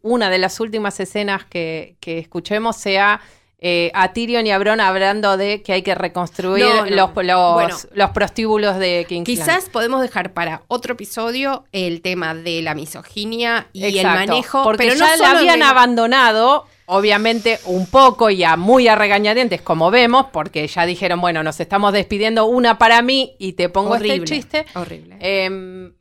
una 0.02 0.30
de 0.30 0.38
las 0.38 0.60
últimas 0.60 1.00
escenas 1.00 1.44
que, 1.44 1.96
que 2.00 2.18
escuchemos 2.18 2.76
sea 2.76 3.20
eh, 3.66 3.90
a 3.94 4.12
Tyrion 4.12 4.46
y 4.46 4.50
a 4.50 4.58
Bron 4.58 4.78
hablando 4.78 5.38
de 5.38 5.62
que 5.62 5.72
hay 5.72 5.80
que 5.80 5.94
reconstruir 5.94 6.62
No, 6.66 6.84
no. 6.84 6.90
Los, 6.90 7.10
los, 7.24 7.54
Bueno. 7.54 7.76
los 7.94 8.10
prostíbulos 8.10 8.76
de 8.78 9.06
King's 9.08 9.26
Landing? 9.26 9.44
Quizás 9.46 9.70
podemos 9.70 10.02
dejar 10.02 10.34
para 10.34 10.60
otro 10.68 10.92
episodio 10.92 11.64
el 11.72 12.02
tema 12.02 12.34
de 12.34 12.60
la 12.60 12.74
misoginia 12.74 13.68
y 13.72 13.96
el 13.98 14.06
manejo, 14.06 14.64
porque 14.64 14.84
pero 14.84 14.94
ya 14.96 15.16
no 15.16 15.22
la 15.22 15.30
habían 15.30 15.60
de- 15.60 15.64
abandonado, 15.64 16.66
obviamente 16.84 17.58
un 17.64 17.86
poco 17.86 18.28
y 18.28 18.44
a 18.44 18.56
muy 18.58 18.86
a 18.86 18.96
regañadientes, 18.96 19.62
como 19.62 19.90
vemos, 19.90 20.26
porque 20.30 20.66
ya 20.68 20.84
dijeron, 20.84 21.22
bueno, 21.22 21.42
nos 21.42 21.58
estamos 21.58 21.94
despidiendo 21.94 22.44
una 22.44 22.76
para 22.76 23.00
mí 23.00 23.34
y 23.38 23.54
te 23.54 23.70
pongo 23.70 23.92
horrible, 23.94 24.16
este 24.16 24.26
chiste. 24.26 24.66
Horrible. 24.74 25.16
Em, 25.20 25.94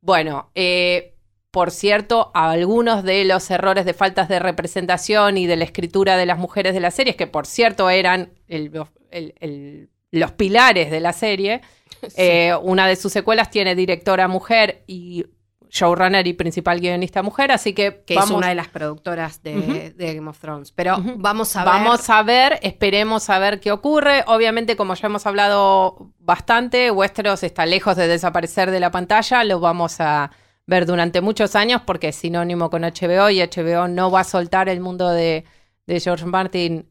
bueno, 0.00 0.50
eh, 0.54 1.11
por 1.52 1.70
cierto, 1.70 2.32
algunos 2.34 3.04
de 3.04 3.24
los 3.24 3.48
errores 3.50 3.84
de 3.84 3.94
faltas 3.94 4.28
de 4.28 4.38
representación 4.40 5.36
y 5.36 5.46
de 5.46 5.56
la 5.56 5.64
escritura 5.64 6.16
de 6.16 6.26
las 6.26 6.38
mujeres 6.38 6.74
de 6.74 6.80
la 6.80 6.90
serie, 6.90 7.14
que 7.14 7.26
por 7.28 7.46
cierto 7.46 7.88
eran 7.90 8.32
el- 8.48 8.72
el- 9.10 9.34
el- 9.38 9.90
los 10.10 10.32
pilares 10.32 10.90
de 10.90 11.00
la 11.00 11.12
serie, 11.12 11.60
eh, 12.16 12.54
una 12.62 12.86
de 12.88 12.96
sus 12.96 13.12
secuelas 13.12 13.50
tiene 13.50 13.74
directora 13.76 14.26
mujer 14.28 14.82
y 14.86 15.26
showrunner 15.68 16.26
y 16.26 16.34
principal 16.34 16.80
guionista 16.80 17.22
mujer, 17.22 17.50
así 17.50 17.72
que, 17.72 18.02
que 18.06 18.14
vamos, 18.14 18.30
es 18.30 18.36
una 18.36 18.48
de 18.48 18.54
las 18.54 18.68
productoras 18.68 19.42
de, 19.42 19.94
de 19.96 20.14
Game 20.14 20.28
of 20.28 20.38
Thrones. 20.38 20.70
Pero 20.72 20.96
vamos 21.16 21.56
a 21.56 21.64
ver. 21.64 21.72
Vamos 21.72 22.10
a 22.10 22.22
ver, 22.22 22.58
esperemos 22.62 23.30
a 23.30 23.38
ver 23.38 23.58
qué 23.58 23.72
ocurre. 23.72 24.22
Obviamente, 24.26 24.76
como 24.76 24.92
ya 24.94 25.06
hemos 25.06 25.26
hablado 25.26 26.10
bastante, 26.18 26.90
Westeros 26.90 27.42
está 27.42 27.64
lejos 27.64 27.96
de 27.96 28.06
desaparecer 28.06 28.70
de 28.70 28.80
la 28.80 28.90
pantalla, 28.90 29.44
lo 29.44 29.60
vamos 29.60 29.96
a 30.00 30.30
ver 30.66 30.86
durante 30.86 31.20
muchos 31.20 31.54
años 31.56 31.82
porque 31.84 32.08
es 32.08 32.16
sinónimo 32.16 32.70
con 32.70 32.82
HBO 32.82 33.30
y 33.30 33.40
HBO 33.40 33.88
no 33.88 34.10
va 34.10 34.20
a 34.20 34.24
soltar 34.24 34.68
el 34.68 34.80
mundo 34.80 35.10
de, 35.10 35.44
de 35.86 36.00
George 36.00 36.24
Martin 36.24 36.88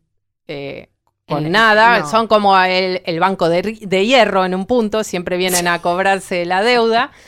eh, 0.48 0.90
con 1.28 1.46
El- 1.46 1.52
nada. 1.52 2.00
no. 2.00 2.10
Son 2.10 2.28
como 2.28 2.58
el, 2.60 3.02
el 3.06 3.20
banco 3.20 3.48
de, 3.50 3.62
de 3.82 4.06
hierro 4.06 4.44
en 4.46 4.54
un 4.56 4.66
punto, 4.66 5.04
siempre 5.04 5.38
vienen 5.38 5.68
a 5.68 5.82
cobrarse 5.82 6.46
la 6.46 6.62
deuda. 6.64 7.12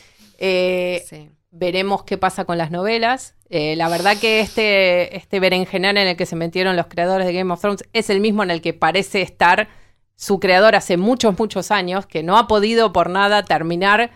Eh, 0.45 1.03
Sí. 1.07 1.29
Veremos 1.51 2.03
qué 2.03 2.17
pasa 2.17 2.43
con 2.45 2.57
las 2.57 2.71
novelas. 2.71 3.35
Eh, 3.49 3.75
la 3.77 3.87
verdad 3.87 4.17
que 4.19 4.39
este, 4.41 5.15
este 5.15 5.39
berenjenal 5.39 5.95
en 5.97 6.07
el 6.07 6.17
que 6.17 6.25
se 6.25 6.35
metieron 6.35 6.75
los 6.75 6.87
creadores 6.87 7.27
de 7.27 7.33
Game 7.33 7.53
of 7.53 7.61
Thrones 7.61 7.83
es 7.93 8.09
el 8.09 8.19
mismo 8.19 8.41
en 8.43 8.49
el 8.49 8.59
que 8.59 8.73
parece 8.73 9.21
estar 9.21 9.69
su 10.15 10.39
creador 10.39 10.75
hace 10.75 10.97
muchos, 10.97 11.37
muchos 11.37 11.69
años, 11.69 12.07
que 12.07 12.23
no 12.23 12.37
ha 12.39 12.47
podido 12.47 12.91
por 12.91 13.09
nada 13.11 13.43
terminar 13.45 14.09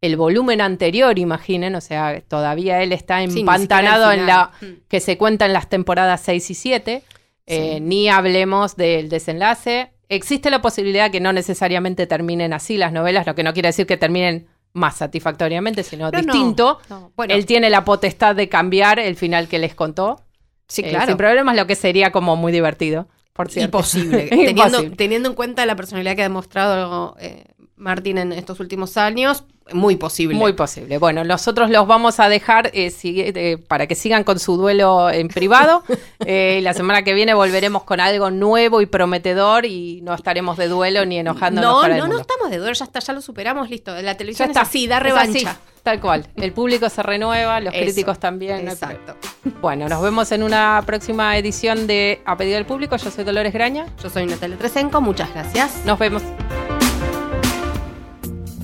el 0.00 0.16
volumen 0.16 0.60
anterior, 0.60 1.18
imaginen. 1.18 1.74
O 1.74 1.80
sea, 1.80 2.20
todavía 2.26 2.82
él 2.82 2.92
está 2.92 3.22
empantanado 3.22 4.12
en 4.12 4.26
la. 4.26 4.50
Mm. 4.60 4.66
que 4.88 5.00
se 5.00 5.18
cuenta 5.18 5.46
en 5.46 5.52
las 5.52 5.68
temporadas 5.68 6.20
6 6.24 6.50
y 6.50 6.54
7. 6.54 7.02
Eh. 7.46 7.80
Ni 7.80 8.08
hablemos 8.08 8.76
del 8.76 9.08
desenlace. 9.08 9.92
Existe 10.08 10.50
la 10.50 10.60
posibilidad 10.62 11.10
que 11.10 11.20
no 11.20 11.32
necesariamente 11.32 12.06
terminen 12.06 12.52
así 12.52 12.76
las 12.76 12.92
novelas, 12.92 13.26
lo 13.26 13.34
que 13.34 13.42
no 13.42 13.52
quiere 13.52 13.68
decir 13.68 13.86
que 13.86 13.96
terminen 13.96 14.48
más 14.72 14.96
satisfactoriamente, 14.96 15.82
sino 15.82 16.10
No, 16.10 16.12
no, 16.12 16.22
distinto. 16.22 16.78
no. 16.88 17.12
Bueno, 17.16 17.34
Él 17.34 17.46
tiene 17.46 17.70
la 17.70 17.84
potestad 17.84 18.34
de 18.36 18.48
cambiar 18.48 18.98
el 19.00 19.16
final 19.16 19.48
que 19.48 19.58
les 19.58 19.74
contó. 19.74 20.24
sí, 20.68 20.82
Eh, 20.84 20.90
claro. 20.90 21.06
sin 21.08 21.16
problemas, 21.16 21.56
lo 21.56 21.66
que 21.66 21.74
sería 21.74 22.12
como 22.12 22.36
muy 22.36 22.52
divertido, 22.52 23.08
por 23.32 23.50
cierto. 23.50 23.78
Imposible. 23.78 24.28
Teniendo 24.96 25.28
en 25.28 25.34
cuenta 25.34 25.66
la 25.66 25.74
personalidad 25.76 26.14
que 26.14 26.22
ha 26.22 26.28
demostrado 26.28 27.16
eh, 27.20 27.44
Martín 27.76 28.18
en 28.18 28.32
estos 28.32 28.60
últimos 28.60 28.96
años, 28.96 29.44
muy 29.72 29.96
posible. 29.96 30.36
Muy 30.36 30.52
posible. 30.52 30.98
Bueno, 30.98 31.24
nosotros 31.24 31.70
los 31.70 31.86
vamos 31.86 32.20
a 32.20 32.28
dejar 32.28 32.70
eh, 32.74 32.92
eh, 33.02 33.58
para 33.68 33.86
que 33.86 33.94
sigan 33.94 34.24
con 34.24 34.38
su 34.38 34.56
duelo 34.56 35.10
en 35.10 35.28
privado. 35.28 35.82
Eh, 36.26 36.58
y 36.58 36.62
la 36.62 36.74
semana 36.74 37.02
que 37.02 37.14
viene 37.14 37.32
volveremos 37.32 37.82
con 37.84 37.98
algo 37.98 38.30
nuevo 38.30 38.82
y 38.82 38.86
prometedor 38.86 39.64
y 39.64 40.00
no 40.02 40.12
estaremos 40.14 40.58
de 40.58 40.68
duelo 40.68 41.04
ni 41.06 41.18
enojándonos 41.18 41.70
no, 41.76 41.80
para 41.80 41.94
el 41.94 42.00
no, 42.00 42.06
no 42.06 42.14
mundo. 42.14 42.20
estamos 42.20 42.50
de 42.50 42.58
duelo, 42.58 42.74
ya 42.74 42.84
está, 42.84 43.00
ya 43.00 43.12
lo 43.14 43.22
superamos, 43.22 43.70
listo. 43.70 43.92
La 43.94 44.02
Ya 44.02 44.16
televisión 44.18 44.50
está. 44.50 44.62
es 44.62 44.68
así, 44.68 44.86
da 44.86 44.98
Es 44.98 45.02
revancha. 45.02 45.50
así, 45.50 45.58
tal 45.82 45.98
cual. 45.98 46.26
El 46.36 46.52
público 46.52 46.88
se 46.90 47.02
renueva, 47.02 47.58
los 47.60 47.72
Eso, 47.72 47.82
críticos 47.84 48.18
también. 48.18 48.66
no 48.66 48.72
Exacto. 48.72 49.16
Bueno, 49.62 49.88
nos 49.88 50.02
vemos 50.02 50.30
en 50.32 50.42
una 50.42 50.82
próxima 50.84 51.36
edición 51.38 51.86
de 51.86 52.20
A 52.26 52.36
Pedido 52.36 52.56
del 52.56 52.66
Público. 52.66 52.96
Yo 52.96 53.10
soy 53.10 53.24
Dolores 53.24 53.52
Graña. 53.54 53.86
Yo 54.02 54.10
soy 54.10 54.26
Natalia 54.26 54.58
Tresenco, 54.58 55.00
muchas 55.00 55.32
gracias. 55.32 55.84
Nos 55.86 55.98
vemos. 55.98 56.22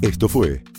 Esto 0.02 0.28
fue 0.28 0.62